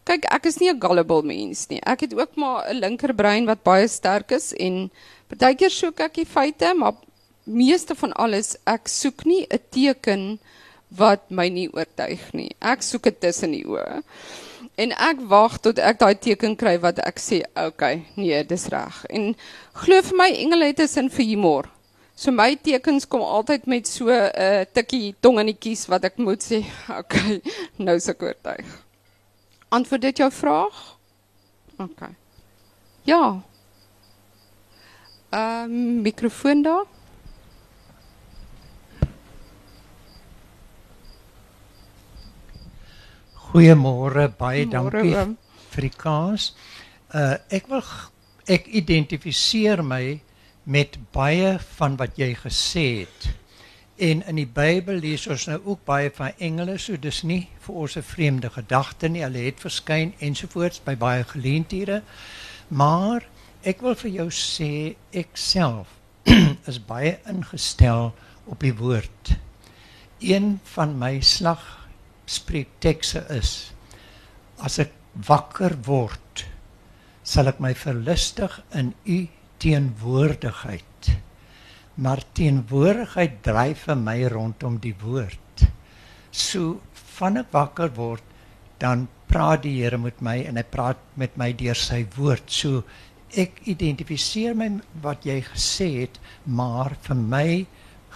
[0.09, 1.81] Kyk, ek is nie 'n gullible mens nie.
[1.85, 4.91] Ek het ook maar 'n linkerbrein wat baie sterk is en
[5.29, 6.95] partykeer soek ek die feite, maar
[7.45, 10.39] meeste van alles ek soek nie 'n teken
[10.89, 12.51] wat my nie oortuig nie.
[12.61, 14.03] Ek soek dit tussen die oë.
[14.79, 18.69] En ek wag tot ek daai teken kry wat ek sê, oké, okay, nee, dis
[18.69, 19.05] reg.
[19.11, 19.35] En
[19.73, 21.69] glo vir my engele het 'n sin vir humor.
[22.19, 26.03] So my tekens kom altyd met so 'n uh, tikkie tong in die kies wat
[26.05, 26.65] ek moet sê,
[27.01, 27.39] okay,
[27.79, 28.67] nou se oortuig.
[29.71, 30.81] Antwoord dit jou vraag?
[31.79, 32.03] OK.
[33.07, 33.39] Ja.
[35.31, 36.87] Ehm um, mikrofoon daar.
[43.49, 45.37] Goeiemôre, baie Môre, dankie oom.
[45.71, 46.55] vir die kans.
[47.15, 47.85] Uh ek wil
[48.49, 50.19] ek identifiseer my
[50.69, 53.29] met baie van wat jy gesê het.
[53.97, 57.75] En in die Bybel lees ons nou ook baie van engele, so dis nie vir
[57.75, 59.23] ons 'n vreemde gedagte nie.
[59.23, 62.03] Hulle het verskyn ensovoorts by baie geleenthede.
[62.69, 63.25] Maar
[63.63, 65.87] ek wil vir jou sê ek self
[66.71, 69.37] is baie ingestel op die woord.
[70.21, 71.89] Een van my slag
[72.27, 73.73] spreektekste is
[74.59, 76.45] as ek wakker word
[77.23, 79.29] sal ek my verlustig in u
[79.63, 81.11] teenwoordigheid.
[81.99, 85.65] Maar teenwoordigheid dryf vir my rondom die woord.
[86.31, 86.79] So
[87.19, 88.25] van ek wakker word
[88.79, 92.47] dan praat die Here met my en hy praat met my deur sy woord.
[92.49, 92.85] So
[93.37, 94.71] ek identifiseer my
[95.03, 97.49] wat jy gesê het maar vir my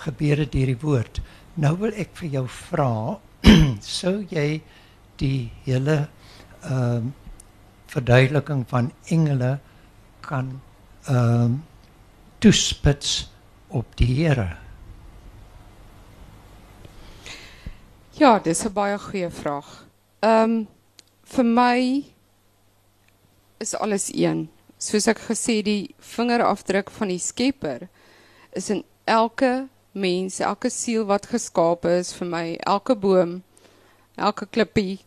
[0.04, 1.20] gebeur dit deur die woord.
[1.60, 3.18] Nou wil ek vir jou vra
[3.98, 4.62] sou jy
[5.20, 6.06] die hele
[6.62, 7.10] ehm
[7.92, 9.58] verduideliking van engele
[10.24, 10.54] kan
[11.06, 11.60] ehm
[12.38, 13.30] toespits
[13.68, 14.56] op die Here.
[18.10, 19.86] Ja, dis 'n baie goeie vraag.
[20.20, 20.68] Ehm um,
[21.22, 22.04] vir my
[23.58, 24.50] is alles een.
[24.78, 27.88] Soos ek gesê die vingerafdruk van die Skepper
[28.52, 33.42] is in elke mens, elke siel wat geskape is vir my, elke boom,
[34.14, 34.98] elke klippie.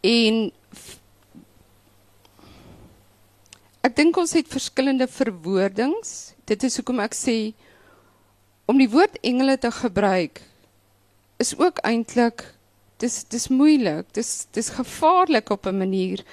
[0.00, 0.52] En
[3.84, 6.32] ek dink ons het verskillende verwoordings.
[6.48, 7.52] Dit is hoekom ek sê
[8.70, 10.40] om die woord engele te gebruik
[11.42, 12.46] is ook eintlik
[13.02, 14.08] dis dis moeilik.
[14.16, 16.24] Dis dis gevaarlik op 'n manier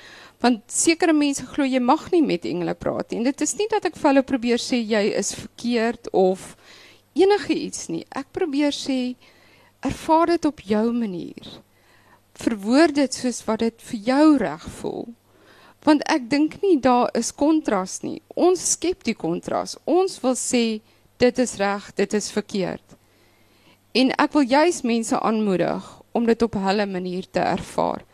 [0.42, 3.18] want sekere mense glo jy mag nie met engele praat nie.
[3.20, 6.56] En dit is nie dat ek vir hulle probeer sê jy is verkeerd of
[7.14, 8.06] enige iets nie.
[8.10, 9.16] Ek probeer sê
[9.82, 11.62] ervaar dit op jou manier.
[12.34, 15.08] Verwoord dit soos wat dit vir jou reg voel.
[15.84, 18.22] Want ek dink nie daar is kontras nie.
[18.36, 19.78] Ons skep die kontras.
[19.90, 20.82] Ons wil sê
[21.22, 22.98] dit is reg, dit is verkeerd.
[23.98, 28.06] En ek wil juis mense aanmoedig om dit op hulle manier te ervaar.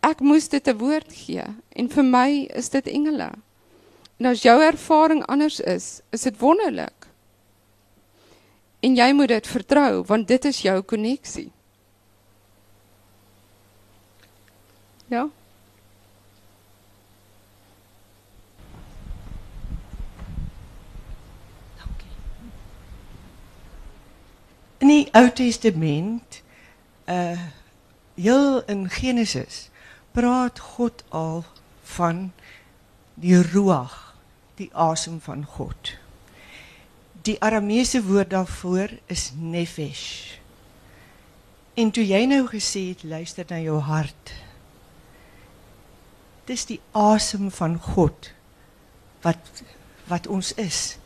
[0.00, 1.44] Ek moes dit 'n woord gee
[1.76, 3.30] en vir my is dit engele.
[4.18, 7.06] En as jou ervaring anders is, is dit wonderlik.
[8.80, 11.52] En jy moet dit vertrou want dit is jou koneksie.
[15.08, 15.28] Ja.
[24.80, 26.42] In die Ou Testament,
[27.04, 27.38] uh
[28.20, 29.70] heel in Genesis,
[30.12, 31.44] praat God al
[31.96, 32.32] van
[33.14, 34.14] die ruach,
[34.60, 35.94] die asem van God.
[37.24, 40.36] Die Arameese woord daarvoor is nefesh.
[41.80, 44.34] En toe jy nou gesê het luister na jou hart.
[46.44, 48.32] Dis die asem van God
[49.24, 49.64] wat
[50.10, 50.98] wat ons is.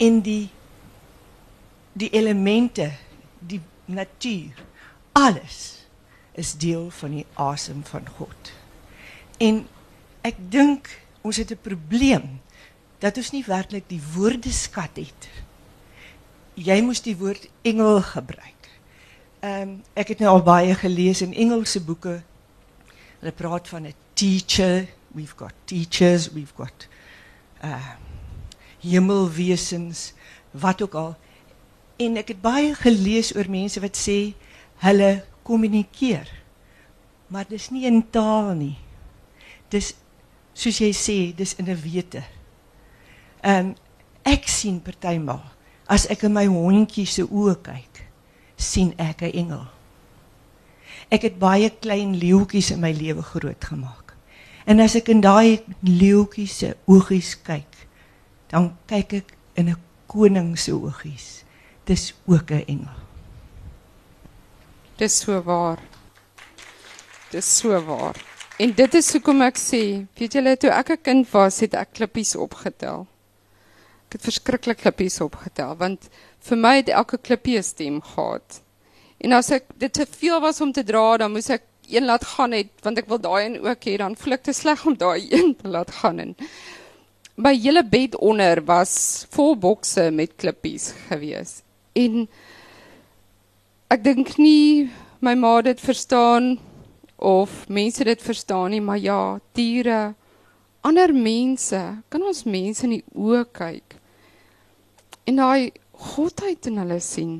[0.00, 0.48] En die
[1.92, 2.92] die elemente,
[3.38, 4.56] die natuur,
[5.12, 5.86] alles
[6.32, 8.52] is deel van die asem van God.
[9.42, 9.64] En
[10.24, 10.88] ek dink
[11.22, 12.40] ons het 'n probleem
[12.98, 15.28] dat ons nie werklik die woordeskat het.
[16.54, 18.68] Jy moes die woord engel gebruik.
[19.40, 22.22] Ehm um, ek het nou al baie gelees in Engelse boeke.
[23.18, 26.88] Hulle praat van 'n teacher, we've got teachers, we've got
[27.64, 27.96] uh
[28.82, 30.12] hemelwesens
[30.50, 31.16] wat ook al.
[31.98, 34.34] En ek het baie gelees oor mense wat sê
[34.82, 36.28] hulle kommunikeer.
[37.28, 38.76] Maar dis nie in taal nie.
[39.72, 39.94] Dis
[40.54, 42.22] soos jy sê, dis in 'n wete.
[43.42, 43.74] Ehm um,
[44.22, 45.42] ek sien partymal
[45.86, 48.04] as ek in my hondjie se oë kyk,
[48.56, 49.66] sien ek 'n engel.
[51.10, 54.14] Ek het baie klein leeuetjies in my lewe grootgemaak.
[54.64, 57.88] En as ek in daai leeuetjie se oogies kyk,
[58.48, 59.76] dan kyk ek in 'n
[60.06, 61.41] koning se oogies.
[61.84, 62.98] Dis ook 'n engel.
[64.96, 65.78] Dis so waar.
[67.30, 68.16] Dis so waar.
[68.56, 71.92] En dit is hoekom ek sê, weet julle toe ek 'n kind was, het ek
[71.92, 73.06] klippies opgetel.
[74.06, 78.60] Ek het verskriklik klippies opgetel want vir my het elke klippie 'n stem gehad.
[79.18, 82.24] En as ek dit te veel was om te dra, dan moes ek een laat
[82.24, 84.96] gaan het want ek wil daai een ook hê, dan voel ek te sleg om
[84.96, 86.36] daai een te laat gaan en
[87.34, 91.62] my hele bed onder was vol bokse met klippies gewees.
[91.94, 92.26] En
[93.92, 96.56] ek dink nie my ma dit verstaan
[97.22, 100.14] of mense dit verstaan nie, maar ja, diere,
[100.82, 103.98] ander mense, kan ons mense in die oë kyk
[105.30, 107.34] en daai godheid in hulle sien.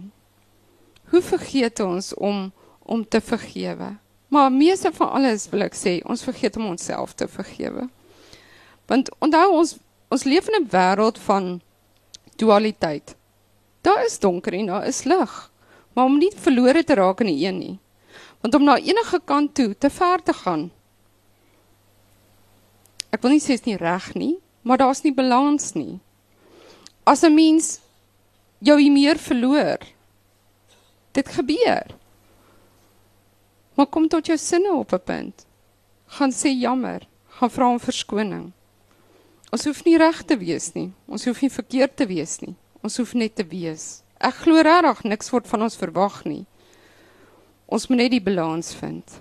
[1.11, 3.97] Hoe vergeet ons om om te vergewe?
[4.33, 7.89] Maar meeste van alles wil ek sê, ons vergeet om onsself te vergewe.
[8.91, 9.77] Want onthou ons
[10.13, 11.61] ons leef in 'n wêreld van
[12.37, 13.17] dualiteit.
[13.83, 15.51] Daar is donker en daar is lig.
[15.93, 17.79] Maar om nie verlore te raak in die een nie.
[18.41, 20.71] Want om na enige kant toe te ver te gaan.
[23.13, 26.01] Ek wil nie sê dit is nie reg nie, maar daar's nie balans nie.
[27.05, 27.81] As 'n mens
[28.59, 29.79] jou hier meer verloor,
[31.13, 31.95] dit gebeur.
[33.75, 35.47] Maar kom tot jou sinne op 'n punt.
[36.07, 38.53] Gaan sê jammer, gaan vra om verskoning.
[39.53, 40.93] Ons hoef nie reg te wees nie.
[41.07, 42.55] Ons hoef nie verkeerd te wees nie.
[42.83, 44.03] Ons hoef net te wees.
[44.19, 46.45] Ek glo regtig niks word van ons verwag nie.
[47.67, 49.21] Ons moet net die balans vind.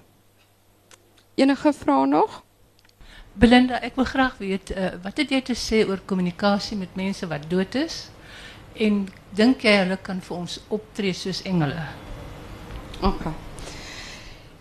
[1.37, 2.41] Enige vrae nog?
[3.33, 7.27] Belinda, ek wil graag weet uh, wat het jy te sê oor kommunikasie met mense
[7.29, 8.09] wat dood is?
[8.75, 9.05] En
[9.37, 11.85] dink jy hulle kan vir ons optree soos engele?
[13.01, 13.33] Okay.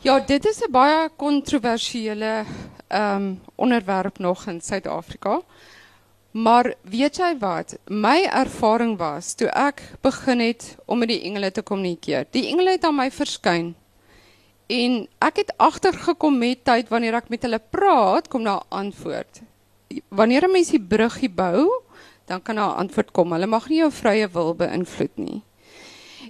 [0.04, 2.44] Ja, dit is 'n baie kontroversiële
[2.88, 5.42] ehm um, onderwerp nog in Suid-Afrika.
[6.30, 7.74] Maar weet jy wat?
[7.90, 12.28] My ervaring was toe ek begin het om met die engele te kommunikeer.
[12.30, 13.72] Die engele het aan my verskyn.
[14.70, 19.42] En ek het agtergekom met tyd wanneer ek met hulle praat, kom daar antwoord.
[20.08, 21.66] Wanneer 'n mens die bruggie bou,
[22.26, 23.32] dan kan daar antwoord kom.
[23.32, 25.42] Hulle mag nie jou vrye wil beïnvloed nie.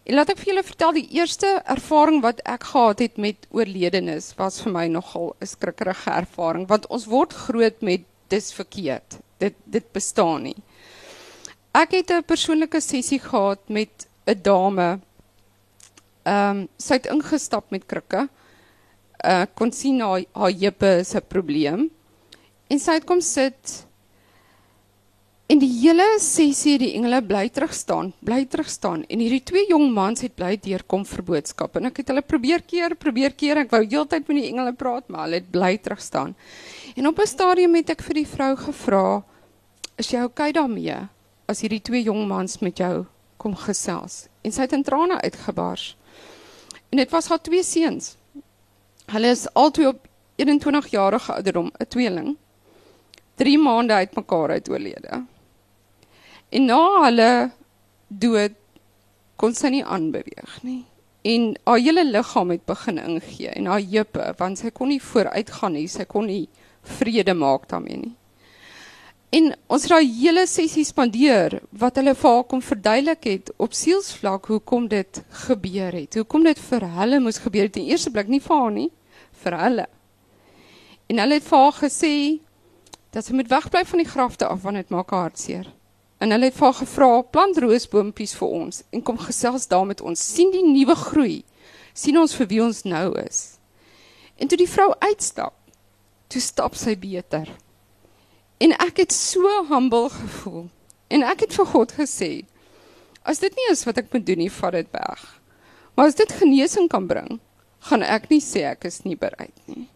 [0.04, 4.32] En laat ek vir julle vertel die eerste ervaring wat ek gehad het met oorledenis
[4.38, 9.20] was vir my nogal 'n skrikkerige ervaring want ons word groot met dis verkeerd.
[9.40, 10.56] Dit dit bestaan nie.
[11.72, 15.00] Ek het 'n persoonlike sessie gehad met 'n dame.
[16.22, 18.28] Ehm um, sy het ingestap met krikke.
[19.24, 21.90] Uh kon sien haar haar heupe is 'n probleem.
[22.68, 23.90] En sy het kom sit
[25.50, 29.64] En die hele sessie die engele bly terug staan, bly terug staan en hierdie twee
[29.66, 33.64] jong mans het bly deurkom vir boodskap en ek het hulle probeer keer, probeer keer.
[33.64, 36.36] Ek wou heeltyd met die engele praat, maar hulle het bly terug staan.
[36.94, 39.24] En op 'n stadium het ek vir die vrou gevra,
[40.00, 40.96] "Is jy oukei okay daarmee
[41.50, 43.04] as hierdie twee jong mans met jou
[43.36, 45.96] kom gesels?" En sy het in trane uitgebars.
[46.90, 48.16] En dit was haar twee seuns.
[49.12, 52.36] Hulle is albei op 21 jarige ouderdom, 'n tweeling.
[53.36, 55.24] 3 maande uitmekaar uit oorlede.
[56.48, 57.50] En na hulle
[58.08, 58.56] dood
[59.36, 60.84] kon sy nie aanbeweeg nie.
[61.22, 65.50] En haar hele liggaam het begin ingee en haar heupe want sy kon nie vooruit
[65.50, 66.48] gaan nie, sy kon nie
[66.98, 68.16] vrede maak daarmee nie.
[69.30, 73.76] En ons het daai hele sessie spandeer wat hulle vir haar kom verduidelik het op
[73.78, 76.18] sielsvlak hoekom dit gebeur het.
[76.18, 78.88] Hoekom dit vir hulle moes gebeur het in eerste plek nie vir haar nie,
[79.44, 79.86] vir hulle.
[81.06, 82.14] En hulle het vir haar gesê
[83.14, 85.70] dat sy moet wegbly van die grafte af want dit maak haar hartseer.
[86.18, 90.02] En hulle het vir haar gevra, plant roosboompies vir ons en kom gesels daar met
[90.02, 90.18] ons.
[90.34, 91.44] sien die nuwe groei.
[91.94, 93.58] sien ons vir wie ons nou is.
[94.38, 95.54] En toe die vrou uitstap,
[96.28, 97.50] toe stap sy beter.
[98.60, 100.66] En ek het so humble gevoel.
[101.08, 102.32] En ek het vir God gesê,
[103.26, 105.22] as dit nie is wat ek moet doen nie, vat dit weg.
[105.96, 107.40] Maar as dit genesing kan bring,
[107.88, 109.88] gaan ek nie sê ek is nie bereid nie.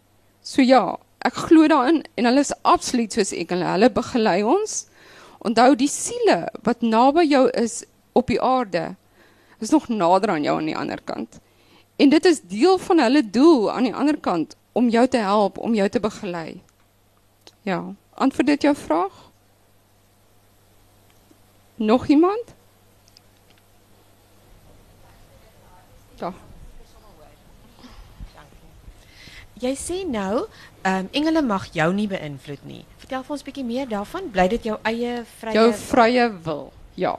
[0.44, 3.68] So ja, ek glo daarin en hulle is absoluut soos engele.
[3.76, 4.84] Hulle begelei ons.
[5.44, 7.82] Onthou die siele wat naby jou is
[8.16, 8.94] op die aarde
[9.64, 11.40] is nog nader aan jou aan die ander kant.
[11.96, 15.58] En dit is deel van hulle doel aan die ander kant om jou te help,
[15.58, 16.60] om jou te begelei.
[17.64, 19.12] Ja, Antwoord dit jou vraag?
[21.74, 22.54] Nog iemand?
[26.16, 26.32] Ja.
[29.58, 30.46] Jy sê nou,
[30.82, 32.82] ehm um, engele mag jou nie beïnvloed nie.
[32.98, 34.30] Vertel vir ons bietjie meer daarvan.
[34.30, 36.72] Bly dit jou eie vrye Jou vrye wil.
[36.94, 37.14] Ja.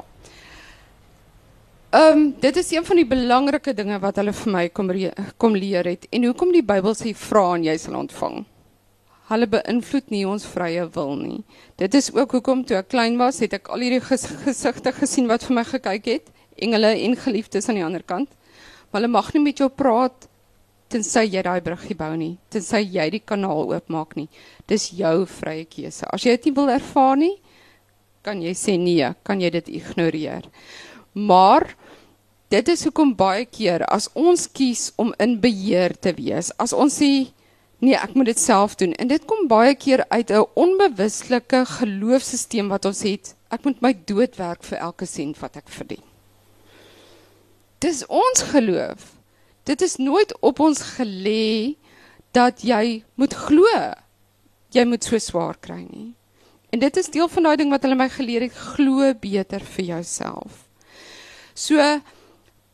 [1.90, 4.92] Ehm um, dit is een van die belangrike dinge wat hulle vir my kom
[5.38, 8.46] kom leer het en hoekom die Bybel sê vra en jy sal ontvang.
[9.26, 11.40] Hulle beïnvloed nie ons vrye wil nie.
[11.82, 15.30] Dit is ook hoekom toe ek klein was, het ek al hierdie ges gesigte gesien
[15.32, 18.30] wat vir my gekyk het, engele en geliefdes aan die ander kant.
[18.92, 20.28] Maar hulle mag nie met jou praat
[20.94, 24.28] tensy jy daai bruggie bou nie, tensy jy die kanaal oopmaak nie.
[24.70, 26.06] Dis jou vrye keuse.
[26.14, 27.34] As jy dit nie wil ervaar nie,
[28.26, 30.46] kan jy sê nee, kan jy dit ignoreer.
[31.14, 31.72] Maar
[32.54, 37.02] dit is hoekom baie keer as ons kies om in beheer te wees, as ons
[37.02, 37.12] sê
[37.80, 42.68] nee, ek moet dit self doen en dit kom baie keer uit 'n onbewuslike geloofsisteem
[42.70, 43.36] wat ons het.
[43.52, 46.04] Ek moet my dood werk vir elke sent wat ek verdien.
[47.80, 49.14] Dis ons geloof.
[49.64, 51.76] Dit is nooit op ons gelê
[52.32, 53.68] dat jy moet glo
[54.76, 56.12] jy moet so swaar kry nie.
[56.74, 59.86] En dit is deel van daai ding wat hulle my geleer het, glo beter vir
[59.94, 60.66] jouself.
[61.56, 61.80] So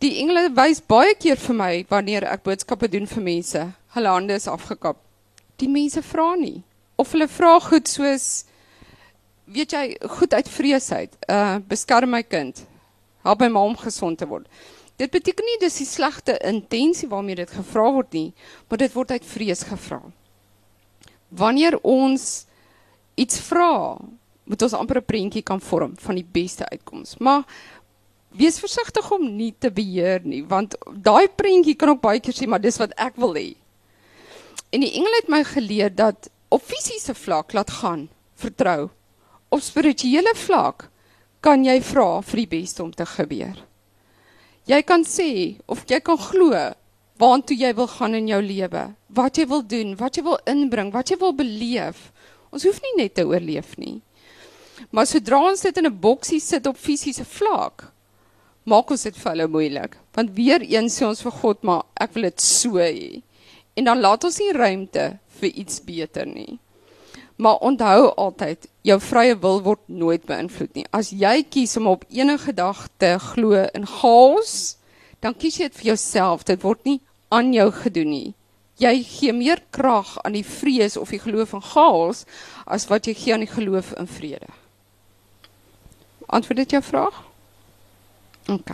[0.01, 4.33] die engele wys baie keer vir my wanneer ek boodskappe doen vir mense, hulle hande
[4.33, 4.97] is afgekap.
[5.59, 6.61] Die mense vra nie
[7.01, 8.45] of hulle vra goed soos
[9.51, 9.85] weet jy
[10.17, 12.63] goed uit vrees uit, uh beskerm my kind.
[13.25, 14.47] Help my ma om gesond te word.
[15.01, 18.31] Dit beteken nie dis die slegte intensie waarmee dit gevra word nie,
[18.69, 20.01] maar dit word uit vrees gevra.
[21.29, 22.45] Wanneer ons
[23.19, 23.97] iets vra,
[24.45, 27.17] moet ons amper 'n prentjie kan vorm van die beste uitkoms.
[27.17, 27.43] Maar
[28.29, 32.47] wees versigtig om nie te beheer nie, want daai prentjie kan ook baie keer sê
[32.47, 33.55] maar dis wat ek wil hê.
[34.71, 38.89] En die engele het my geleer dat op fisiese vlak laat gaan, vertrou.
[39.49, 40.89] Op spirituele vlak
[41.43, 43.57] kan jy vra vir die beste om te gebeur.
[44.69, 46.53] Jy kan sê of jy kan glo
[47.21, 48.83] waartoe jy wil gaan in jou lewe,
[49.13, 52.09] wat jy wil doen, wat jy wil inbring, wat jy wil beleef.
[52.49, 53.99] Ons hoef nie net te oorleef nie.
[54.89, 57.91] Maar sodra ons dit in 'n boksie sit op fisiese vlak,
[58.65, 59.97] maak ons dit vir hulle moeilik.
[60.13, 63.21] Want weer eens sê ons vir God, maar ek wil dit so hê.
[63.73, 65.05] En dan laat ons nie ruimte
[65.39, 66.59] vir iets beter nie.
[67.41, 70.85] Maar onthou altyd, jou vrye wil word nooit beïnvloed nie.
[70.93, 74.75] As jy kies om op enige dag te glo in chaos,
[75.21, 76.45] dan kies jy dit vir jouself.
[76.45, 76.99] Dit word nie
[77.33, 78.29] aan jou gedoen nie.
[78.81, 82.25] Jy gee meer krag aan die vrees of die geloof in chaos
[82.65, 84.49] as wat jy gee aan die geloof in vrede.
[86.31, 87.23] Antwoord dit jou vraag?
[88.49, 88.71] OK.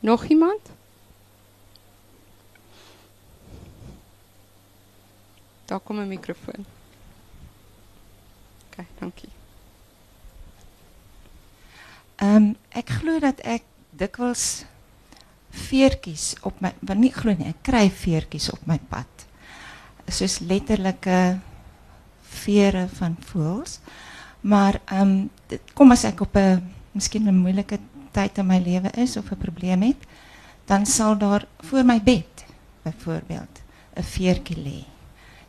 [0.00, 0.72] Nog iemand?
[5.68, 6.64] Daar kom 'n mikrofoon.
[8.66, 9.28] OK, dankie.
[12.16, 14.64] Ehm um, ek glo dat ek dikwels
[15.50, 19.26] veertjies op my want nie glo nie, ek kry veertjies op my pad.
[20.08, 21.38] Soos letterlike
[22.22, 23.78] vere van voëls.
[24.40, 27.78] Maar ehm dit kom as ek op 'n miskien 'n moeilike
[28.12, 30.00] tyd in my lewe is of 'n probleem het,
[30.64, 32.44] dan sal daar voor my bed
[32.82, 33.60] byvoorbeeld
[33.96, 34.97] 'n veertjie lê.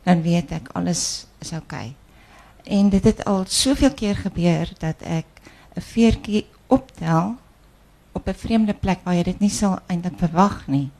[0.02, 1.92] Dan weet ek alles is oukei.
[1.92, 2.74] Okay.
[2.76, 5.26] En dit het al soveel keer gebeur dat ek
[5.76, 7.36] 'n veertjie optel
[8.12, 10.90] op 'n vreemde plek waar jy dit nie sal eintlik verwag nie.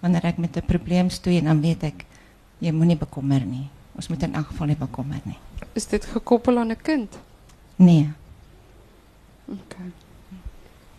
[0.00, 2.04] Wanneer ek met 'n probleem stoei en dan weet ek
[2.58, 3.68] jy moenie bekommer nie.
[3.94, 5.38] Ons moet in elk geval nie bekommer nie.
[5.72, 7.18] Is dit gekoppel aan 'n kind?
[7.76, 8.12] Nee,
[9.48, 9.74] OK.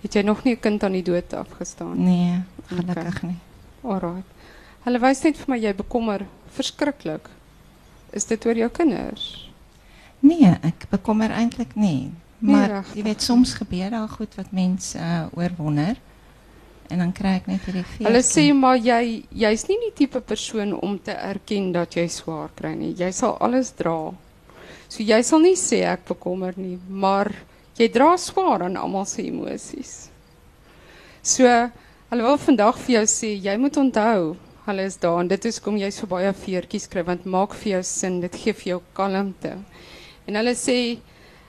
[0.02, 2.04] Het jy nog nie 'n kind aan die dood afgestaan?
[2.04, 3.38] nee, gelukkig nie.
[3.82, 4.24] Alraai.
[4.84, 7.30] Hulle wys net vir my jy bekommer verskriklik.
[8.16, 9.28] Is dit oor jou kinders?
[10.20, 12.12] Nee, ek bekommer eintlik nie.
[12.40, 15.98] Maar jy weet soms gebeur daar goed wat mense uh, oorwonder.
[16.88, 18.06] En dan kry ek net hierdie veertjie.
[18.08, 22.54] Hulle sê maar jy jy's nie die tipe persoon om te erken dat jy swaar
[22.56, 22.94] kry nie.
[22.96, 23.98] Jy sal alles dra.
[24.88, 27.34] So jy sal nie sê ek bekommer nie, maar
[27.78, 30.08] jy dra swaar aan almal se emosies.
[31.22, 34.38] So hulle wil vandag vir jou sê jy moet onthou
[34.68, 37.78] hulle is daar en dit is kom jy so baie veertjies kry want maak vir
[37.78, 39.54] jou sin, dit gee vir jou kalmte.
[40.28, 40.78] En hulle sê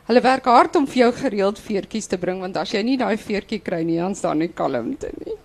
[0.08, 3.16] hulle werk hard om vir jou gereeld veertjies te bring want as jy nie daai
[3.18, 5.36] veertjie kry nie, dan staan nie kalmte nie.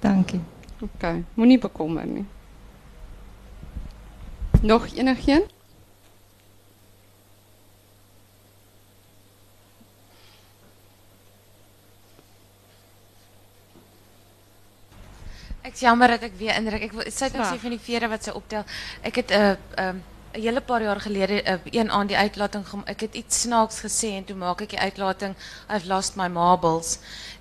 [0.00, 0.40] Dankie.
[0.84, 2.24] OK, moenie bekommer nie.
[4.62, 5.55] Nog enigiemand?
[15.76, 16.82] Is jammer dat ek weer indruk.
[16.88, 17.56] Ek wil sy het nou Graag.
[17.56, 18.64] sê van die vere wat sy optel.
[19.04, 20.02] Ek het 'n uh, um,
[20.36, 23.80] 'n hele paar jaar gelede uh, een aan die uitlating gem- ek het iets snaaks
[23.80, 25.34] gesê en toe maak ek die uitlating
[25.68, 26.98] I've lost my marbles.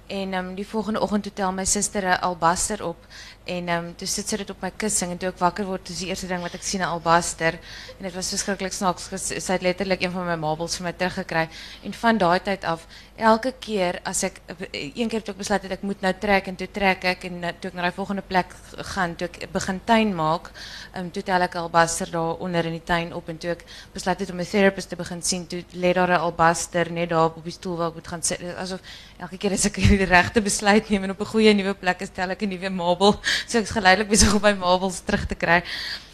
[0.08, 2.98] En um, die volgende oggend toe tel my suster 'n albaster op
[3.46, 6.00] en um, toe sit sy dit op my kussing en toe ek wakker word, is
[6.02, 7.58] die eerste ding wat ek sien 'n albaster
[7.98, 9.10] en dit was verskriklik snaaks.
[9.14, 11.50] Sy het letterlik een van my marbles vir my teruggekry
[11.84, 12.88] en van daai tyd af
[13.18, 14.42] elke keer as ek
[14.72, 17.44] een keer toe ek besluit het ek moet nou trek en toe trek ek en
[17.44, 18.56] uh, toe ek na die volgende plek
[18.94, 20.52] gaan, toe ek begin tuin maak,
[20.98, 23.66] um, toe tel ek 'n albaster daar onder in die tuin op en toe ek
[23.94, 27.26] besluit het om 'n therapist te begin sien, toe lê daar 'n albaster net daar
[27.26, 28.40] op die stoel waar ek moet gaan sit.
[28.58, 28.80] Asof
[29.20, 32.10] elke keer as ek die regte besluit neem en op 'n goeie nuwe plek is,
[32.10, 33.20] tel ek 'n nuwe marble.
[33.48, 35.64] So ek's geleidelik besig om my marbles terug te kry.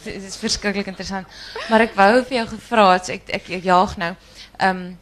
[0.04, 1.26] Dit is verskriklik interessant.
[1.70, 4.14] Maar ek wou vir jou gevra het, ek ek, ek jaag nou.
[4.58, 4.96] Ehm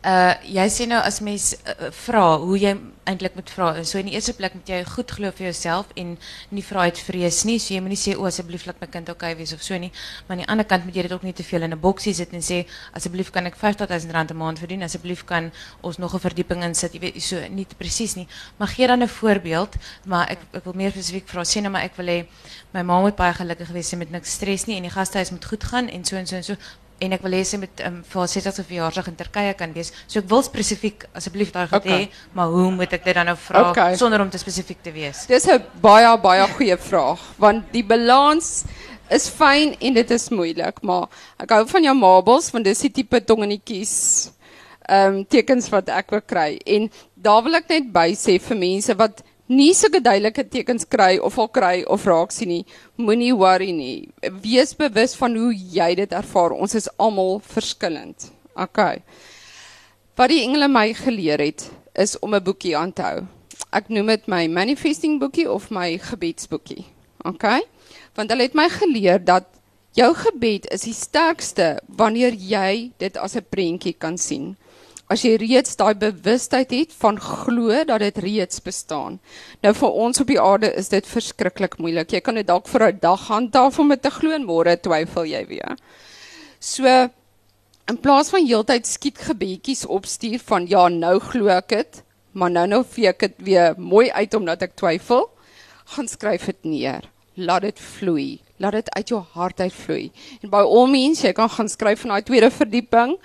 [0.00, 2.72] uh jy sê nou as mens uh, vra hoe jy
[3.10, 3.68] eintlik moet vra.
[3.84, 6.14] So in die eerste plek moet jy goed glo vir jouself en
[6.54, 7.58] nie vra uit vrees nie.
[7.60, 9.90] So jy moenie sê o asseblief laat my kind okay wees of so nie.
[10.26, 12.14] Maar aan die ander kant moet jy dit ook nie te veel in 'n boksie
[12.14, 14.82] sit en sê asseblief kan ek R50000 'n maand verdien.
[14.82, 15.50] Asseblief kan
[15.82, 16.92] ons nog 'n verdieping insit.
[16.94, 18.28] Jy weet so nie presies nie.
[18.58, 19.76] Maar gee dan 'n voorbeeld,
[20.06, 21.42] maar ek wil meer spesifiek vra.
[21.42, 22.26] Sê nou maar ek wil hê
[22.72, 25.44] my ma moet baie gelukkig wees, sy moet niks stres nie en die gastehuis moet
[25.44, 26.56] goed gaan en so en so en so
[27.00, 29.92] en ek wil hê sy moet um, vir haar 60ste verjaarsdag in Turkye kan wees.
[30.06, 32.04] So ek wil spesifiek asseblief daai goed Okay.
[32.06, 33.96] hê, maar hoe moet ek dit dan nou vra Okay.
[33.96, 35.26] sonder om te spesifiek te wees?
[35.26, 38.64] Dis 'n baie baie goeie vraag want die balans
[39.10, 42.90] is fyn en dit is moeilik, maar ek hou van jou marbles want dis die
[42.90, 44.30] tipe tongenetjies
[44.88, 48.94] um, tekens wat ek wil kry en daar wil ek net by sê vir mense
[48.94, 52.62] wat nie sulke duidelike tekens kry of al kry of raak sien nie,
[52.96, 54.08] moenie worry nie.
[54.44, 56.54] Wees bewus van hoe jy dit ervaar.
[56.54, 58.30] Ons is almal verskillend.
[58.54, 59.02] Okay.
[60.18, 63.26] Wat die engele my geleer het is om 'n boekie aan te hou.
[63.72, 66.84] Ek noem dit my manifesting boekie of my gebedsboekie.
[67.24, 67.62] Okay?
[68.14, 69.46] Want hulle het my geleer dat
[69.92, 74.56] jou gebed is die sterkste wanneer jy dit as 'n prentjie kan sien.
[75.10, 79.18] As jy reeds daai bewustheid het van glo dat dit reeds bestaan.
[79.64, 82.12] Nou vir ons op die aarde is dit verskriklik moeilik.
[82.14, 85.26] Jy kan dit dalk vir 'n dag handhaaf om dit te glo en môre twyfel
[85.26, 85.76] jy weer.
[86.60, 92.02] So in plaas van heeltyd skiet gebedjies opstuur van ja, nou glo ek dit,
[92.32, 95.26] maar nou nou vee ek dit weer mooi uit omdat ek twyfel,
[95.96, 97.08] gaan skryf dit neer.
[97.34, 98.40] Laat dit vloei.
[98.58, 100.10] Laat dit uit jou hart uit vloei.
[100.42, 103.16] En by al mens, jy kan gaan skryf van daai tweede verdieping,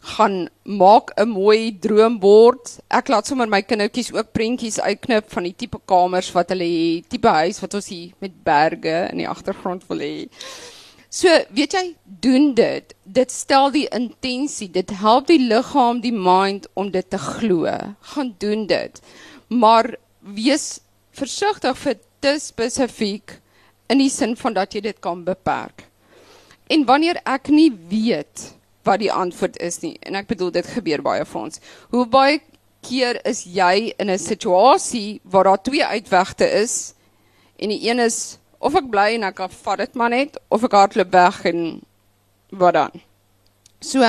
[0.00, 2.80] gaan maak 'n mooi droombord.
[2.88, 7.08] Ek laat sommer my kindertjies ook prentjies uitknip van die tipe kamers wat hulle het,
[7.08, 10.28] tipe huis wat ons hier met berge in die agtergrond wil hê.
[11.10, 12.94] So, weet jy, doen dit.
[13.02, 14.70] Dit stel die intensie.
[14.70, 17.66] Dit help die liggaam, die mind om dit te glo.
[18.14, 19.00] Gaan doen dit.
[19.48, 20.80] Maar wees
[21.10, 23.40] versigtig vir te spesifiek
[23.90, 25.88] in die sin van dat jy dit kan beperk.
[26.70, 28.52] En wanneer ek nie weet
[28.84, 31.60] wat die antwoord is nie, en ek bedoel dit gebeur baie vir ons.
[31.90, 32.40] Hoe baie
[32.86, 36.94] keer is jy in 'n situasie waar daar twee uitwegte is
[37.58, 40.72] en die een is of ek bly en ek vat dit maar net of ek
[40.72, 41.80] hardloop weg en
[42.50, 42.90] wat dan?
[43.80, 44.00] So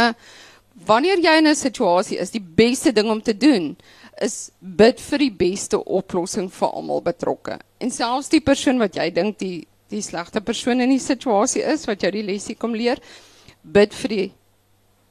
[0.86, 3.78] wanneer jy in 'n situasie is, die beste ding om te doen
[4.22, 7.60] is bid vir die beste oplossing vir almal betrokke.
[7.80, 11.86] En selfs die persoon wat jy dink die die slegte persoon in die situasie is
[11.86, 13.02] wat jou die lesie kom leer,
[13.62, 14.32] bid vir die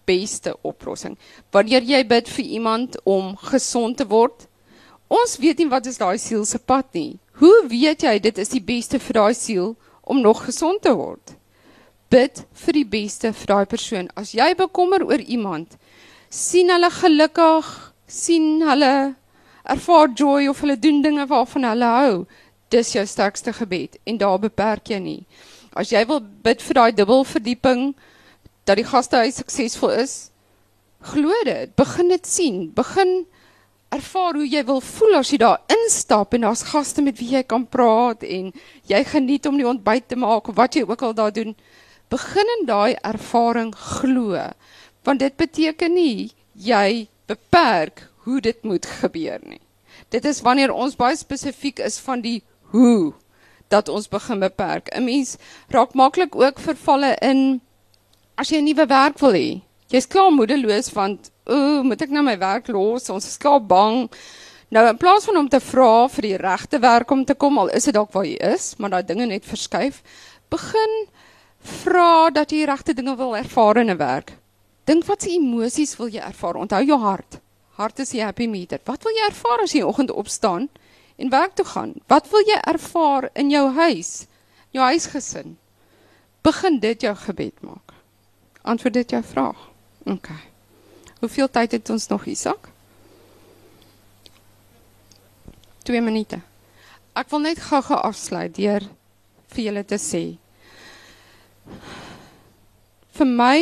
[0.06, 1.16] beste oplossing.
[1.52, 4.46] Wanneer jy bid vir iemand om gesond te word,
[5.08, 7.18] ons weet nie wat is daai siel se pad nie.
[7.40, 11.36] Hoe weet jy dit is die beste vir daai siel om nog gesond te word?
[12.10, 14.10] Bid vir die beste vir daai persoon.
[14.18, 15.76] As jy bekommer oor iemand,
[16.30, 17.68] sien hulle gelukkig,
[18.06, 19.14] sien hulle
[19.70, 22.14] ervaar joy of hulle doen dinge waarvan hulle hou,
[22.70, 25.20] dis jou sterkste gebed en daar beperk jy nie.
[25.74, 27.92] As jy wil bid vir daai dubbelverdieping
[28.70, 30.16] dat die gastehuis suksesvol is,
[31.12, 33.24] glo dit, begin dit sien, begin
[33.90, 37.42] ervaar hoe jy wil voel as jy daar instap en daar's gaste met wie jy
[37.50, 38.52] kan praat en
[38.90, 41.56] jy geniet om die ontbyt te maak of wat jy ook al daar doen.
[42.10, 44.38] Begin in daai ervaring glo.
[45.06, 49.62] Want dit beteken nie jy beperk hoe dit moet gebeur nie.
[50.10, 53.12] Dit is wanneer ons baie spesifiek is van die hoe
[53.70, 54.90] dat ons begin beperk.
[54.94, 55.36] 'n Mens
[55.70, 57.60] raak maklik ook vervalle in
[58.40, 59.60] as jy 'n nuwe werk wil hê.
[59.92, 63.10] Jy's klaar moedeloos want ooh, moet ek nou my werk los?
[63.10, 64.08] Ons is klaar bang.
[64.70, 67.68] Nou in plaas van om te vra vir die regte werk om te kom, al
[67.68, 70.00] is dit dalk waar jy is, maar daai dinge net verskuif,
[70.48, 70.94] begin
[71.60, 74.32] vra dat jy die regte dinge wil ervaar in 'n werk.
[74.86, 76.56] Dink wat se emosies wil jy ervaar?
[76.56, 77.40] Onthou jou hart.
[77.76, 78.80] Hart is die happy meter.
[78.84, 80.68] Wat wil jy ervaar as jy oggend opstaan
[81.18, 81.94] en werk toe gaan?
[82.08, 84.26] Wat wil jy ervaar in jou huis?
[84.70, 85.58] Jou huisgesin.
[86.42, 87.89] Begin dit jou gebed maak.
[88.62, 89.68] Antwoord dit jou vraag.
[90.04, 90.28] OK.
[91.20, 92.68] Hoeveel tyd het ons nog, Isak?
[95.82, 96.40] 2 minute.
[97.16, 98.84] Ek wil net gou-gou afsluit deur
[99.50, 100.22] vir julle te sê.
[103.16, 103.58] Vir my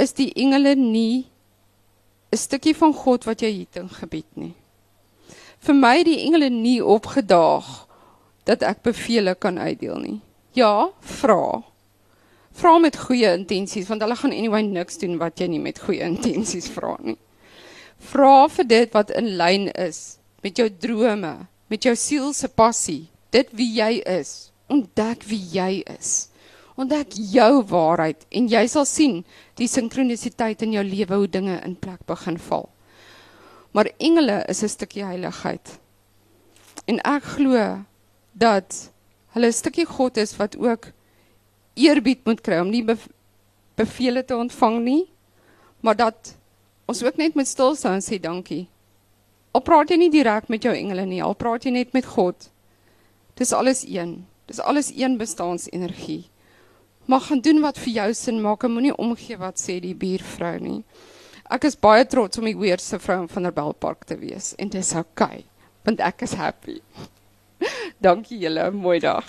[0.00, 1.26] is die engele nie
[2.32, 4.54] 'n stukkie van God wat jy hier in gebied nie.
[5.60, 7.86] Vir my die engele nie opgedaag
[8.44, 10.20] dat ek bevele kan uitdeel nie.
[10.52, 11.62] Ja, vra.
[12.60, 16.04] Vra met goeie intensies want hulle gaan anyway niks doen wat jy nie met goeie
[16.12, 17.16] intensies vra nie.
[18.12, 21.34] Vra vir dit wat in lyn is met jou drome,
[21.68, 24.50] met jou siel se passie, dit wie jy is.
[24.72, 26.30] Ontdek wie jy is.
[26.80, 29.18] Ontdek jou waarheid en jy sal sien
[29.60, 32.68] die sinkronisiteit in jou lewe hoe dinge in plek begin val.
[33.72, 35.78] Maar engele is 'n stukkie heiligheid.
[36.86, 37.84] En ek glo
[38.32, 38.90] dat
[39.32, 40.92] hulle 'n stukkie God is wat ook
[41.80, 42.96] eerbied moet kry om nie be
[43.80, 45.02] bevele te ontvang nie,
[45.80, 46.34] maar dat
[46.90, 48.66] ons ook net moet stil staan en sê dankie.
[49.56, 52.50] Al praat jy nie direk met jou engele nie, al praat jy net met God.
[53.40, 54.20] Dis alles een.
[54.50, 56.26] Dis alles een bestaansenergie.
[57.06, 60.58] Mag gaan doen wat vir jou sin maak en moenie omgee wat sê die buurvrou
[60.62, 60.80] nie.
[61.50, 64.82] Ek is baie trots om die weerse vrou van der Belpark te wees en dit
[64.82, 66.78] is oukei, okay, want ek is happy.
[68.06, 69.26] Dankie julle, mooi dag.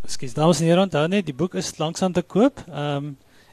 [0.00, 2.64] Ekskuus, dames en here, onthou net die boek is langsaan te koop.
[2.68, 3.12] Ehm um,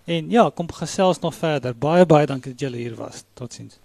[0.10, 1.76] en ja, kom gesels nog verder.
[1.78, 3.24] Baie baie dankie dat julle hier was.
[3.38, 3.78] Totsiens.